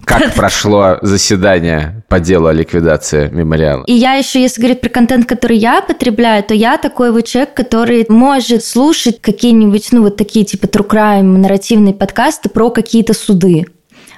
Как 0.06 0.34
прошло 0.34 0.98
заседание 1.02 2.04
по 2.08 2.20
делу 2.20 2.48
о 2.48 2.54
ликвидации 2.54 3.30
мемориала? 3.30 3.84
И 3.86 3.94
я 3.94 4.14
еще, 4.14 4.42
если 4.42 4.62
говорить 4.62 4.82
про 4.82 4.90
контент, 4.90 5.26
который 5.26 5.58
я 5.58 5.82
потребляю, 5.82 6.44
то 6.44 6.54
я 6.54 6.78
такой 6.78 7.12
вот 7.12 7.26
человек, 7.26 7.54
который 7.54 8.06
может 8.10 8.64
слушать 8.64 9.22
какие-нибудь, 9.22 9.88
ну, 9.92 10.04
вот 10.04 10.18
такие 10.18 10.46
типа 10.46 10.66
true 10.66 10.88
crime, 10.88 11.38
нарративные 11.38 11.94
подкасты 11.94 12.50
про 12.50 12.70
какие-то 12.70 13.14
суды. 13.14 13.66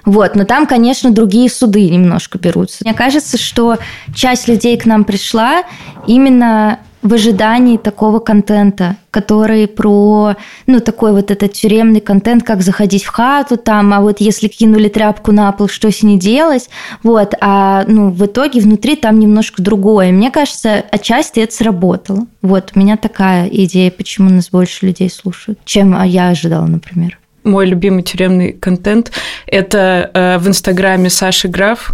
Вот, 0.05 0.35
но 0.35 0.45
там, 0.45 0.67
конечно, 0.67 1.09
другие 1.09 1.49
суды 1.49 1.89
немножко 1.89 2.37
берутся. 2.37 2.77
Мне 2.81 2.93
кажется, 2.93 3.37
что 3.37 3.77
часть 4.13 4.47
людей 4.47 4.77
к 4.77 4.85
нам 4.85 5.03
пришла 5.03 5.63
именно 6.05 6.79
в 7.05 7.13
ожидании 7.13 7.77
такого 7.77 8.17
контента, 8.17 8.97
который 9.11 9.67
про, 9.67 10.35
ну, 10.65 10.79
такой 10.79 11.11
вот 11.11 11.29
этот 11.29 11.53
тюремный 11.53 11.99
контент, 11.99 12.43
как 12.43 12.63
заходить 12.63 13.03
в 13.03 13.09
хату 13.09 13.57
там, 13.57 13.93
а 13.93 14.01
вот 14.01 14.21
если 14.21 14.47
кинули 14.47 14.89
тряпку 14.89 15.31
на 15.31 15.51
пол, 15.51 15.67
что 15.67 15.91
с 15.91 16.01
ней 16.01 16.17
делать, 16.17 16.67
вот, 17.03 17.35
а, 17.39 17.85
ну, 17.87 18.09
в 18.09 18.25
итоге 18.25 18.59
внутри 18.59 18.95
там 18.95 19.19
немножко 19.19 19.61
другое. 19.61 20.11
Мне 20.11 20.31
кажется, 20.31 20.83
отчасти 20.91 21.41
это 21.41 21.53
сработало. 21.53 22.25
Вот, 22.41 22.71
у 22.73 22.79
меня 22.79 22.97
такая 22.97 23.47
идея, 23.49 23.91
почему 23.91 24.31
нас 24.31 24.49
больше 24.49 24.87
людей 24.87 25.11
слушают, 25.11 25.59
чем 25.63 26.01
я 26.05 26.29
ожидала, 26.29 26.65
например. 26.65 27.19
Мой 27.45 27.65
любимый 27.65 28.03
тюремный 28.03 28.51
контент– 28.51 29.11
это 29.47 30.11
э, 30.13 30.37
в 30.39 30.47
Инстаграме 30.47 31.09
Саши 31.09 31.47
Граф. 31.47 31.91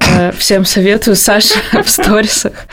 Э, 0.00 0.32
всем 0.32 0.64
советую. 0.64 1.16
Саша 1.16 1.58
в 1.84 1.88
сторисах 1.88 2.66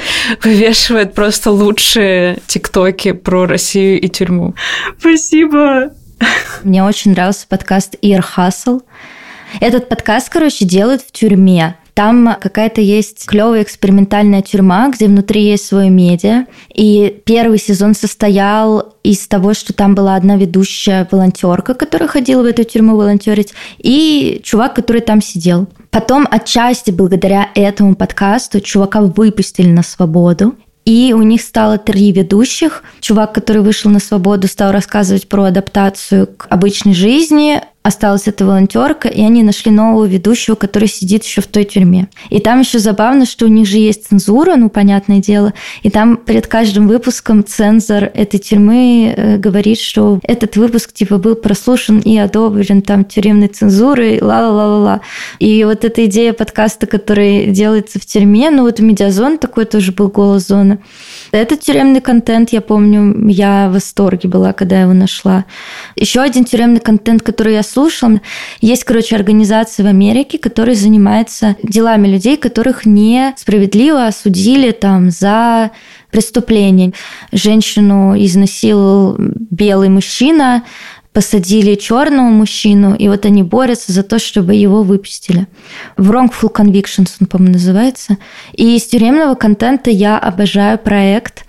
вывешивает 0.44 1.14
просто 1.14 1.52
лучшие 1.52 2.38
тиктоки 2.48 3.12
про 3.12 3.46
Россию 3.46 4.00
и 4.00 4.08
тюрьму. 4.08 4.56
Спасибо. 5.00 5.92
Мне 6.64 6.84
очень 6.84 7.12
нравился 7.12 7.48
подкаст 7.48 7.96
Ear 8.02 8.24
Hustle. 8.38 8.82
Этот 9.60 9.90
подкаст, 9.90 10.30
короче, 10.30 10.66
делают 10.66 11.02
в 11.02 11.12
тюрьме. 11.12 11.76
Там 12.00 12.38
какая-то 12.40 12.80
есть 12.80 13.26
клевая 13.26 13.62
экспериментальная 13.62 14.42
тюрьма, 14.42 14.88
где 14.88 15.08
внутри 15.08 15.44
есть 15.44 15.66
свое 15.66 15.90
медиа. 15.90 16.46
И 16.74 17.22
первый 17.26 17.58
сезон 17.58 17.94
состоял 17.94 18.96
из 19.04 19.28
того, 19.28 19.54
что 19.54 19.74
там 19.74 19.96
была 19.96 20.16
одна 20.16 20.38
ведущая 20.38 21.06
волонтерка, 21.12 21.74
которая 21.74 22.08
ходила 22.08 22.42
в 22.42 22.46
эту 22.46 22.64
тюрьму 22.64 22.96
волонтерить, 22.96 23.54
и 23.80 24.40
чувак, 24.46 24.76
который 24.76 25.02
там 25.02 25.22
сидел. 25.22 25.68
Потом 25.90 26.26
отчасти 26.32 26.92
благодаря 26.92 27.50
этому 27.54 27.96
подкасту 27.96 28.62
чувака 28.62 29.02
выпустили 29.02 29.68
на 29.70 29.84
свободу. 29.84 30.56
И 30.86 31.14
у 31.14 31.22
них 31.22 31.42
стало 31.42 31.78
три 31.78 32.14
ведущих. 32.14 32.84
Чувак, 33.02 33.34
который 33.34 33.62
вышел 33.62 33.92
на 33.92 34.00
свободу, 34.00 34.48
стал 34.48 34.72
рассказывать 34.72 35.28
про 35.28 35.44
адаптацию 35.44 36.28
к 36.28 36.48
обычной 36.50 36.94
жизни 36.94 37.62
осталась 37.82 38.28
эта 38.28 38.46
волонтерка, 38.46 39.08
и 39.08 39.22
они 39.22 39.42
нашли 39.42 39.72
нового 39.72 40.06
ведущего, 40.06 40.56
который 40.56 40.90
сидит 40.90 41.24
еще 41.24 41.42
в 41.42 41.48
той 41.48 41.64
тюрьме. 41.64 42.10
И 42.30 42.40
там 42.40 42.60
еще 42.60 42.78
забавно, 42.78 43.26
что 43.26 43.46
у 43.46 43.48
них 43.48 43.68
же 43.68 43.78
есть 43.78 44.08
цензура, 44.08 44.56
ну, 44.56 44.70
понятное 44.70 45.20
дело, 45.20 45.54
и 45.82 45.90
там 45.90 46.18
перед 46.18 46.48
каждым 46.48 46.88
выпуском 46.88 47.44
цензор 47.46 48.04
этой 48.14 48.38
тюрьмы 48.38 49.14
э, 49.16 49.38
говорит, 49.38 49.80
что 49.80 50.20
этот 50.24 50.58
выпуск, 50.58 50.92
типа, 50.92 51.18
был 51.18 51.36
прослушан 51.36 52.00
и 52.00 52.18
одобрен 52.18 52.82
там 52.82 53.06
тюремной 53.06 53.48
цензурой, 53.48 54.20
ла-ла-ла-ла-ла. 54.22 55.02
И 55.40 55.64
вот 55.64 55.86
эта 55.86 56.06
идея 56.06 56.34
подкаста, 56.34 56.86
который 56.86 57.48
делается 57.48 57.98
в 58.00 58.06
тюрьме, 58.06 58.50
ну, 58.50 58.64
вот 58.64 58.80
Медиазон 58.80 59.38
такой 59.38 59.64
тоже 59.64 59.94
был 59.94 60.10
голос 60.10 60.48
зоны. 60.48 60.80
Этот 61.32 61.62
тюремный 61.62 62.02
контент, 62.02 62.52
я 62.52 62.60
помню, 62.60 63.30
я 63.30 63.70
в 63.70 63.74
восторге 63.74 64.28
была, 64.28 64.52
когда 64.52 64.82
его 64.82 64.94
нашла. 64.94 65.46
Еще 65.96 66.20
один 66.20 66.44
тюремный 66.44 66.82
контент, 66.82 67.22
который 67.22 67.54
я 67.54 67.64
слушала, 67.64 67.79
есть, 68.62 68.84
короче, 68.84 69.16
организация 69.16 69.86
в 69.86 69.88
Америке, 69.88 70.38
которая 70.38 70.76
занимается 70.76 71.56
делами 71.64 72.08
людей, 72.08 72.38
которых 72.38 72.86
не 72.86 73.34
справедливо 73.38 74.08
осудили 74.08 74.72
там 74.72 75.12
за 75.12 75.72
преступление. 76.12 76.94
Женщину 77.32 78.16
изнасиловал 78.18 79.16
белый 79.18 79.90
мужчина, 79.90 80.64
посадили 81.14 81.76
черного 81.76 82.30
мужчину, 82.30 82.96
и 82.96 83.08
вот 83.08 83.26
они 83.26 83.44
борются 83.44 83.92
за 83.92 84.04
то, 84.04 84.20
чтобы 84.20 84.56
его 84.56 84.84
выпустили. 84.84 85.48
Wrongful 85.98 86.54
Convictions 86.54 87.10
он, 87.20 87.28
по-моему, 87.28 87.54
называется. 87.54 88.18
И 88.54 88.76
из 88.76 88.86
тюремного 88.86 89.36
контента 89.36 89.90
я 89.90 90.18
обожаю 90.18 90.78
проект 90.78 91.46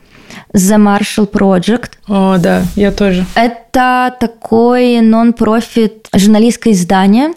The 0.54 0.76
Marshall 0.78 1.30
Project. 1.30 1.92
О, 2.08 2.36
да, 2.38 2.62
я 2.76 2.92
тоже. 2.92 3.24
Это 3.34 4.14
такой 4.18 5.00
нон-профит 5.00 6.08
журналистское 6.14 6.72
издание, 6.72 7.32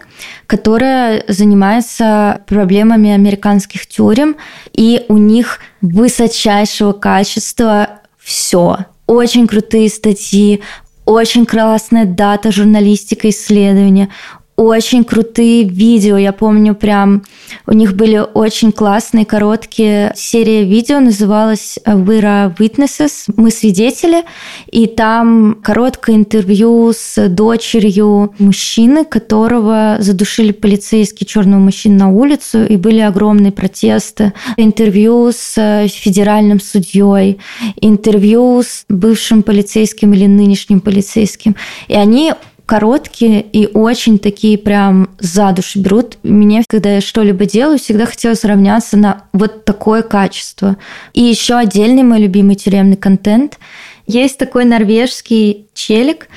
которое 0.46 1.24
занимается 1.28 2.40
проблемами 2.46 3.10
американских 3.10 3.86
тюрем, 3.86 4.36
и 4.72 5.04
у 5.08 5.16
них 5.16 5.60
высочайшего 5.80 6.92
качества 6.92 8.00
все. 8.18 8.78
Очень 9.06 9.46
крутые 9.46 9.88
статьи, 9.90 10.62
очень 11.04 11.44
классная 11.46 12.06
дата 12.06 12.50
журналистика 12.50 13.28
исследования, 13.28 14.08
очень 14.56 15.04
крутые 15.04 15.64
видео. 15.64 16.16
Я 16.16 16.32
помню, 16.32 16.74
прям 16.74 17.22
у 17.66 17.72
них 17.72 17.94
были 17.94 18.22
очень 18.34 18.70
классные 18.70 19.24
короткие 19.24 20.12
серии 20.14 20.64
видео, 20.64 21.00
называлась 21.00 21.78
We 21.84 22.20
are 22.20 22.56
Witnesses, 22.56 23.32
мы 23.36 23.50
свидетели, 23.50 24.24
и 24.70 24.86
там 24.86 25.58
короткое 25.62 26.16
интервью 26.16 26.92
с 26.94 27.28
дочерью 27.28 28.32
мужчины, 28.38 29.04
которого 29.04 29.96
задушили 29.98 30.52
полицейские 30.52 31.26
черного 31.26 31.60
мужчины 31.60 31.96
на 31.96 32.10
улицу, 32.10 32.64
и 32.64 32.76
были 32.76 33.00
огромные 33.00 33.52
протесты. 33.52 34.32
Интервью 34.56 35.32
с 35.32 35.88
федеральным 35.88 36.60
судьей, 36.60 37.38
интервью 37.80 38.62
с 38.62 38.84
бывшим 38.88 39.42
полицейским 39.42 40.12
или 40.14 40.26
нынешним 40.26 40.80
полицейским. 40.80 41.56
И 41.88 41.94
они 41.94 42.34
короткие 42.66 43.42
и 43.42 43.66
очень 43.66 44.18
такие 44.18 44.56
прям 44.56 45.10
за 45.18 45.52
душу 45.52 45.80
берут. 45.80 46.18
Мне, 46.22 46.64
когда 46.66 46.94
я 46.94 47.00
что-либо 47.00 47.44
делаю, 47.44 47.78
всегда 47.78 48.06
хотелось 48.06 48.44
равняться 48.44 48.96
на 48.96 49.24
вот 49.32 49.64
такое 49.64 50.02
качество. 50.02 50.76
И 51.12 51.22
еще 51.22 51.54
отдельный 51.54 52.02
мой 52.02 52.20
любимый 52.20 52.56
тюремный 52.56 52.96
контент. 52.96 53.58
Есть 54.06 54.38
такой 54.38 54.64
норвежский 54.64 55.68
челик 55.74 56.28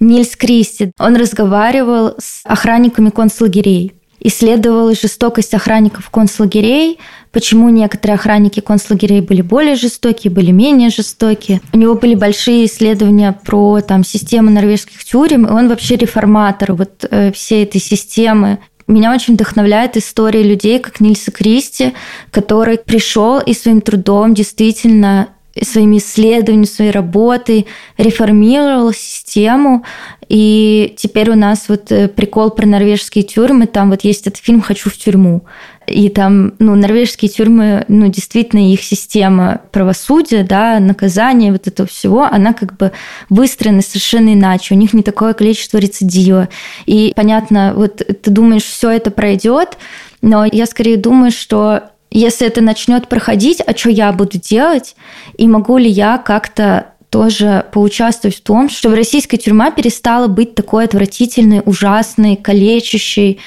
Нильс 0.00 0.36
Кристи. 0.36 0.92
Он 0.98 1.16
разговаривал 1.16 2.14
с 2.18 2.42
охранниками 2.44 3.10
концлагерей 3.10 3.94
исследовал 4.24 4.94
жестокость 4.94 5.52
охранников 5.52 6.08
концлагерей, 6.10 6.98
почему 7.32 7.68
некоторые 7.70 8.14
охранники 8.14 8.60
концлагерей 8.60 9.20
были 9.20 9.42
более 9.42 9.74
жестокие, 9.74 10.30
были 10.30 10.50
менее 10.50 10.90
жестокие. 10.90 11.60
У 11.72 11.78
него 11.78 11.94
были 11.94 12.14
большие 12.14 12.66
исследования 12.66 13.36
про 13.44 13.80
там, 13.80 14.04
систему 14.04 14.50
норвежских 14.50 15.02
тюрем, 15.04 15.46
и 15.46 15.50
он 15.50 15.68
вообще 15.68 15.96
реформатор 15.96 16.74
вот 16.74 17.04
э, 17.10 17.32
всей 17.32 17.64
этой 17.64 17.80
системы. 17.80 18.58
Меня 18.86 19.14
очень 19.14 19.34
вдохновляет 19.34 19.96
история 19.96 20.42
людей, 20.42 20.78
как 20.78 21.00
Нильса 21.00 21.30
Кристи, 21.30 21.94
который 22.30 22.78
пришел 22.78 23.38
и 23.38 23.54
своим 23.54 23.80
трудом 23.80 24.34
действительно 24.34 25.28
своими 25.60 25.98
исследованиями, 25.98 26.64
своей 26.64 26.90
работой 26.90 27.66
реформировал 27.98 28.92
систему. 28.92 29.84
И 30.28 30.94
теперь 30.96 31.30
у 31.30 31.34
нас 31.34 31.68
вот 31.68 31.92
э, 31.92 32.08
прикол 32.08 32.50
про 32.50 32.66
норвежские 32.66 33.22
тюрьмы. 33.22 33.66
Там 33.66 33.90
вот 33.90 34.02
есть 34.02 34.26
этот 34.26 34.42
фильм 34.42 34.62
«Хочу 34.62 34.88
в 34.88 34.96
тюрьму». 34.96 35.42
И 35.86 36.08
там, 36.08 36.54
ну, 36.58 36.74
норвежские 36.74 37.28
тюрьмы, 37.28 37.84
ну, 37.88 38.08
действительно, 38.08 38.72
их 38.72 38.82
система 38.82 39.60
правосудия, 39.70 40.44
да, 40.44 40.78
наказания, 40.80 41.52
вот 41.52 41.66
этого 41.66 41.88
всего, 41.88 42.24
она 42.24 42.52
как 42.52 42.76
бы 42.76 42.92
выстроена 43.28 43.82
совершенно 43.82 44.34
иначе. 44.34 44.74
У 44.74 44.78
них 44.78 44.92
не 44.94 45.02
такое 45.02 45.34
количество 45.34 45.78
рецидива. 45.78 46.48
И 46.86 47.12
понятно, 47.16 47.72
вот 47.74 47.96
ты 47.96 48.30
думаешь, 48.30 48.64
все 48.64 48.90
это 48.90 49.10
пройдет, 49.10 49.78
но 50.20 50.44
я 50.44 50.66
скорее 50.66 50.96
думаю, 50.96 51.32
что 51.32 51.82
если 52.10 52.46
это 52.46 52.60
начнет 52.60 53.08
проходить, 53.08 53.62
а 53.66 53.76
что 53.76 53.90
я 53.90 54.12
буду 54.12 54.38
делать, 54.38 54.96
и 55.36 55.48
могу 55.48 55.78
ли 55.78 55.88
я 55.88 56.18
как-то 56.18 56.86
тоже 57.12 57.66
поучаствовать 57.72 58.36
в 58.36 58.40
том, 58.40 58.70
чтобы 58.70 58.96
российская 58.96 59.36
тюрьма 59.36 59.70
перестала 59.70 60.28
быть 60.28 60.54
такой 60.54 60.84
отвратительной, 60.84 61.60
ужасной, 61.64 62.36
калечащей 62.36 63.38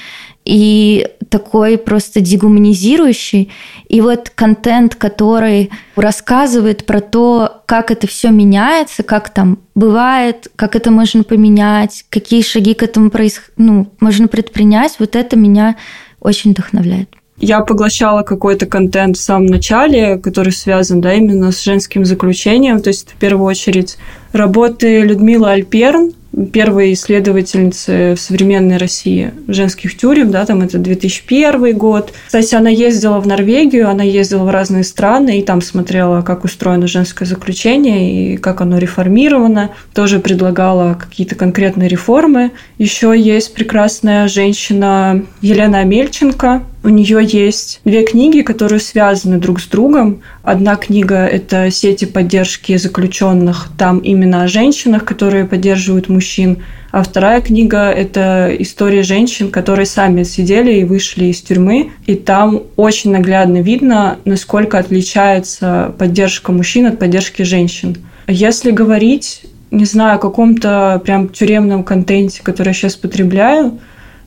и 0.46 1.08
такой 1.30 1.78
просто 1.78 2.22
дегуманизирующий. 2.22 3.52
И 3.90 4.00
вот 4.00 4.32
контент, 4.34 4.96
который 4.96 5.72
рассказывает 5.96 6.86
про 6.86 7.02
то, 7.02 7.64
как 7.66 7.92
это 7.92 8.08
все 8.08 8.30
меняется, 8.30 9.04
как 9.04 9.30
там 9.30 9.60
бывает, 9.74 10.48
как 10.56 10.76
это 10.76 10.92
можно 10.92 11.24
поменять, 11.24 12.06
какие 12.10 12.42
шаги 12.42 12.74
к 12.74 12.84
этому 12.84 13.10
происх... 13.10 13.50
ну, 13.58 13.92
можно 14.00 14.28
предпринять, 14.28 14.96
вот 15.00 15.16
это 15.16 15.36
меня 15.36 15.76
очень 16.20 16.52
вдохновляет. 16.52 17.10
Я 17.38 17.60
поглощала 17.62 18.22
какой-то 18.22 18.66
контент 18.66 19.18
в 19.18 19.22
самом 19.22 19.48
начале, 19.48 20.18
который 20.18 20.54
связан, 20.54 21.02
да, 21.02 21.14
именно 21.14 21.52
с 21.52 21.62
женским 21.62 22.06
заключением. 22.06 22.82
То 22.82 22.90
есть, 22.90 23.10
в 23.12 23.16
первую 23.16 23.46
очередь, 23.46 23.98
работы 24.32 25.02
Людмилы 25.02 25.52
Альперн, 25.52 26.14
первой 26.52 26.94
исследовательницы 26.94 28.16
в 28.16 28.20
современной 28.20 28.78
России 28.78 29.32
женских 29.48 29.98
тюрем, 29.98 30.32
да, 30.32 30.46
там 30.46 30.62
это 30.62 30.78
2001 30.78 31.78
год. 31.78 32.14
Кстати, 32.26 32.56
она 32.56 32.70
ездила 32.70 33.20
в 33.20 33.28
Норвегию, 33.28 33.90
она 33.90 34.04
ездила 34.04 34.44
в 34.44 34.50
разные 34.50 34.84
страны 34.84 35.40
и 35.40 35.44
там 35.44 35.62
смотрела, 35.62 36.22
как 36.22 36.44
устроено 36.44 36.88
женское 36.88 37.26
заключение 37.26 38.34
и 38.34 38.38
как 38.38 38.62
оно 38.62 38.78
реформировано. 38.78 39.72
Тоже 39.94 40.20
предлагала 40.20 40.94
какие-то 40.96 41.36
конкретные 41.36 41.88
реформы. 41.88 42.52
Еще 42.78 43.14
есть 43.18 43.54
прекрасная 43.54 44.28
женщина 44.28 45.24
Елена 45.42 45.80
Амельченко, 45.80 46.64
у 46.86 46.90
нее 46.90 47.20
есть 47.24 47.82
две 47.84 48.04
книги, 48.04 48.42
которые 48.42 48.80
связаны 48.80 49.40
друг 49.40 49.60
с 49.60 49.68
другом. 49.68 50.22
Одна 50.44 50.76
книга– 50.76 51.26
это 51.26 51.72
«Сети 51.72 52.06
поддержки 52.06 52.78
заключенных». 52.78 53.70
Там 53.78 53.98
именно 53.98 54.44
о 54.44 54.48
женщинах, 54.48 55.04
которые 55.04 55.46
поддерживают 55.46 56.10
мужчин. 56.10 56.60
А 56.92 57.02
вторая 57.02 57.42
книга– 57.42 57.90
это 57.92 58.56
история 58.60 59.02
женщин, 59.02 59.50
которые 59.50 59.88
сами 59.88 60.22
сидели 60.22 60.76
и 60.76 60.84
вышли 60.84 61.26
из 61.26 61.42
тюрьмы. 61.42 61.92
И 62.06 62.14
там 62.14 62.62
очень 62.76 63.12
наглядно 63.12 63.62
видно, 63.62 64.20
насколько 64.24 64.78
отличается 64.78 65.96
поддержка 65.98 66.52
мужчин 66.52 66.86
от 66.86 67.00
поддержки 67.00 67.42
женщин. 67.42 67.98
Если 68.28 68.70
говорить 68.70 69.42
не 69.72 69.86
знаю, 69.86 70.20
каком-то 70.20 71.02
прям 71.04 71.28
тюремном 71.30 71.84
контенте, 71.84 72.42
который 72.44 72.70
я 72.70 72.74
сейчас 72.74 72.96
потребляю. 72.96 73.80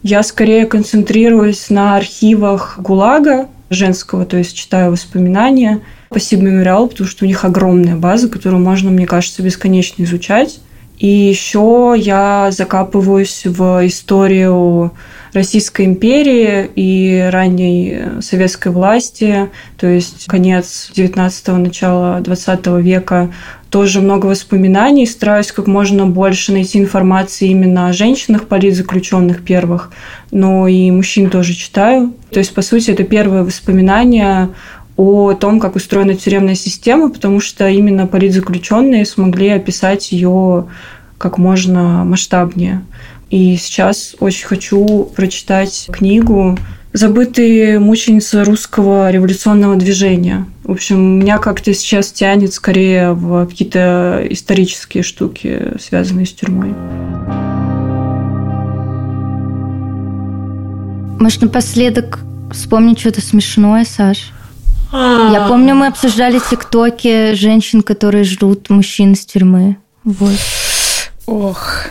Я 0.02 0.22
скорее 0.22 0.66
концентрируюсь 0.66 1.70
на 1.70 1.96
архивах 1.96 2.78
ГУЛАГа 2.78 3.48
женского, 3.70 4.24
то 4.24 4.36
есть 4.36 4.56
читаю 4.56 4.92
воспоминания. 4.92 5.80
Спасибо 6.10 6.42
мемориалу, 6.42 6.88
потому 6.88 7.08
что 7.08 7.24
у 7.24 7.28
них 7.28 7.44
огромная 7.44 7.96
база, 7.96 8.28
которую 8.28 8.62
можно, 8.62 8.90
мне 8.90 9.06
кажется, 9.06 9.42
бесконечно 9.42 10.02
изучать. 10.04 10.60
И 10.98 11.06
еще 11.06 11.94
я 11.96 12.50
закапываюсь 12.50 13.42
в 13.44 13.86
историю 13.86 14.92
Российской 15.32 15.84
империи 15.84 16.70
и 16.74 17.28
ранней 17.30 18.20
советской 18.20 18.72
власти, 18.72 19.50
то 19.76 19.86
есть 19.86 20.26
конец 20.26 20.90
19-го, 20.94 21.56
начало 21.56 22.20
20 22.20 22.66
века, 22.82 23.30
тоже 23.70 24.00
много 24.00 24.26
воспоминаний, 24.26 25.06
стараюсь 25.06 25.52
как 25.52 25.66
можно 25.66 26.06
больше 26.06 26.52
найти 26.52 26.78
информации 26.78 27.48
именно 27.50 27.88
о 27.88 27.92
женщинах, 27.92 28.48
политзаключенных 28.48 29.44
первых, 29.44 29.92
но 30.30 30.66
и 30.66 30.90
мужчин 30.90 31.28
тоже 31.28 31.52
читаю. 31.52 32.14
То 32.30 32.38
есть, 32.38 32.54
по 32.54 32.62
сути, 32.62 32.90
это 32.90 33.04
первые 33.04 33.42
воспоминания 33.42 34.50
о 34.98 35.32
том, 35.34 35.60
как 35.60 35.76
устроена 35.76 36.16
тюремная 36.16 36.56
система, 36.56 37.08
потому 37.08 37.38
что 37.38 37.68
именно 37.68 38.08
политзаключенные 38.08 39.06
смогли 39.06 39.50
описать 39.50 40.10
ее 40.10 40.66
как 41.18 41.38
можно 41.38 42.04
масштабнее. 42.04 42.82
И 43.30 43.56
сейчас 43.56 44.16
очень 44.18 44.46
хочу 44.46 45.04
прочитать 45.14 45.88
книгу 45.92 46.58
«Забытые 46.92 47.78
мученицы 47.78 48.42
русского 48.42 49.10
революционного 49.12 49.76
движения». 49.76 50.46
В 50.64 50.72
общем, 50.72 51.20
меня 51.20 51.38
как-то 51.38 51.72
сейчас 51.74 52.10
тянет 52.10 52.52
скорее 52.52 53.12
в 53.12 53.46
какие-то 53.46 54.26
исторические 54.28 55.04
штуки, 55.04 55.74
связанные 55.78 56.26
с 56.26 56.32
тюрьмой. 56.32 56.74
Может, 61.20 61.42
напоследок 61.42 62.18
вспомнить 62.50 62.98
что-то 62.98 63.20
смешное, 63.20 63.84
Саш? 63.84 64.32
Я 64.92 65.46
помню, 65.48 65.74
мы 65.74 65.88
обсуждали 65.88 66.38
тиктоки 66.38 67.34
женщин, 67.34 67.82
которые 67.82 68.24
ждут 68.24 68.70
мужчин 68.70 69.12
из 69.12 69.26
тюрьмы. 69.26 69.76
Вот. 70.04 70.38
Ох. 71.26 71.84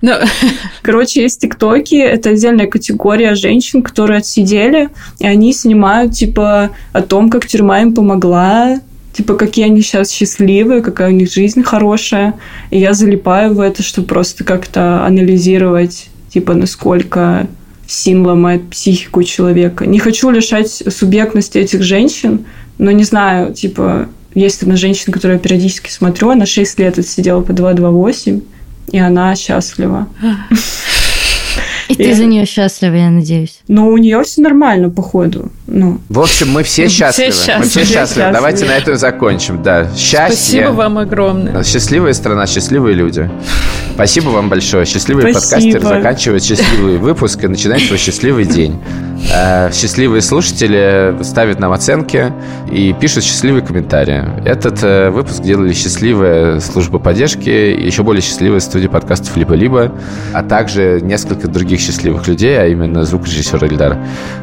Ну, 0.00 0.12
Короче, 0.82 1.22
есть 1.22 1.40
тиктоки, 1.40 1.94
это 1.94 2.30
отдельная 2.30 2.66
категория 2.66 3.34
женщин, 3.34 3.82
которые 3.82 4.18
отсидели, 4.18 4.90
и 5.18 5.26
они 5.26 5.52
снимают, 5.52 6.12
типа, 6.12 6.70
о 6.92 7.02
том, 7.02 7.30
как 7.30 7.46
тюрьма 7.46 7.80
им 7.80 7.94
помогла, 7.94 8.80
типа, 9.12 9.34
какие 9.34 9.66
они 9.66 9.80
сейчас 9.80 10.10
счастливые, 10.10 10.82
какая 10.82 11.08
у 11.08 11.14
них 11.14 11.32
жизнь 11.32 11.62
хорошая. 11.62 12.34
И 12.70 12.78
я 12.78 12.92
залипаю 12.92 13.54
в 13.54 13.60
это, 13.60 13.82
чтобы 13.82 14.08
просто 14.08 14.44
как-то 14.44 15.04
анализировать, 15.06 16.08
типа, 16.30 16.54
насколько 16.54 17.46
СИН 17.86 18.26
ломает 18.26 18.68
психику 18.70 19.22
человека. 19.22 19.86
Не 19.86 19.98
хочу 19.98 20.30
лишать 20.30 20.82
субъектности 20.88 21.58
этих 21.58 21.82
женщин, 21.82 22.46
но 22.78 22.90
не 22.90 23.04
знаю, 23.04 23.52
типа, 23.52 24.08
есть 24.34 24.62
одна 24.62 24.76
женщина, 24.76 25.12
которую 25.12 25.36
я 25.36 25.42
периодически 25.42 25.90
смотрю, 25.90 26.30
она 26.30 26.46
6 26.46 26.78
лет 26.80 26.98
отсидела 26.98 27.40
по 27.40 27.52
228, 27.52 28.40
и 28.92 28.98
она 28.98 29.34
счастлива. 29.36 30.08
И 31.88 31.94
ты 31.94 32.14
за 32.14 32.24
нее 32.24 32.46
счастлива, 32.46 32.94
я 32.94 33.10
надеюсь. 33.10 33.60
Но 33.68 33.88
у 33.88 33.96
нее 33.96 34.22
все 34.24 34.40
нормально, 34.42 34.90
походу. 34.90 35.50
Ну, 35.66 35.98
В 36.08 36.20
общем, 36.20 36.50
мы 36.50 36.62
все 36.62 36.88
счастливы. 36.88 37.28
Мы 37.28 37.32
все 37.32 37.44
счастливы. 37.46 37.84
счастливы. 37.84 38.06
Счастливы. 38.06 38.32
Давайте 38.32 38.64
на 38.64 38.72
этом 38.76 38.96
закончим. 38.96 39.62
Да. 39.62 39.88
Счастье. 39.96 40.36
спасибо 40.36 40.68
вам 40.70 40.98
огромное. 40.98 41.62
Счастливая 41.64 42.12
страна, 42.12 42.46
счастливые 42.46 42.94
люди. 42.94 43.30
Спасибо 43.94 44.30
вам 44.30 44.48
большое. 44.48 44.86
Счастливый 44.86 45.32
Спасибо. 45.32 45.40
подкастер 45.40 45.82
заканчивает 45.82 46.42
счастливый 46.44 46.96
выпуск 46.98 47.44
и 47.44 47.48
начинает 47.48 47.82
свой 47.82 47.98
счастливый 47.98 48.44
день. 48.44 48.78
Э, 49.32 49.70
Счастливые 49.72 50.22
слушатели 50.22 51.22
ставят 51.22 51.58
нам 51.58 51.72
оценки 51.72 52.32
и 52.70 52.92
пишут 52.92 53.24
счастливые 53.24 53.64
комментарии. 53.64 54.22
Этот 54.44 54.82
э, 54.82 55.10
выпуск 55.10 55.42
делали 55.42 55.72
счастливая 55.72 56.60
служба 56.60 56.98
поддержки 56.98 57.48
еще 57.48 58.02
более 58.02 58.22
счастливая 58.22 58.60
студия 58.60 58.88
подкастов 58.88 59.36
«Либо-либо», 59.36 59.92
а 60.32 60.42
также 60.42 61.00
несколько 61.02 61.48
других 61.48 61.80
счастливых 61.80 62.26
людей, 62.28 62.60
а 62.60 62.66
именно 62.66 63.04
звукорежиссер 63.04 63.64
Эльдар 63.64 63.98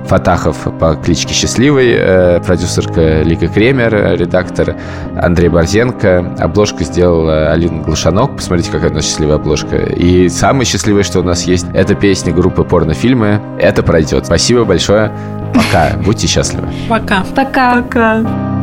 Фатахов 0.05 0.57
по 0.79 0.95
кличке 0.95 1.33
Счастливый, 1.33 1.93
э, 1.97 2.41
продюсерка 2.45 3.21
Лика 3.21 3.47
Кремер, 3.47 4.17
редактор 4.17 4.75
Андрей 5.21 5.49
Борзенко. 5.49 6.35
Обложку 6.39 6.83
сделала 6.83 7.51
Алина 7.51 7.81
Глушанок. 7.83 8.35
Посмотрите, 8.35 8.71
какая 8.71 8.91
у 8.91 8.93
нас 8.93 9.05
счастливая 9.05 9.35
обложка. 9.35 9.77
И 9.77 10.27
самое 10.29 10.65
счастливое, 10.65 11.03
что 11.03 11.19
у 11.19 11.23
нас 11.23 11.43
есть, 11.43 11.67
это 11.73 11.95
песня 11.95 12.33
группы 12.33 12.63
порнофильмы. 12.63 13.41
Это 13.59 13.83
пройдет. 13.83 14.25
Спасибо 14.25 14.61
большое. 14.71 15.11
Пока. 15.53 15.97
Будьте 15.97 16.27
счастливы. 16.27 16.69
Пока. 16.87 17.25
Пока. 17.35 17.81
пока. 17.81 18.60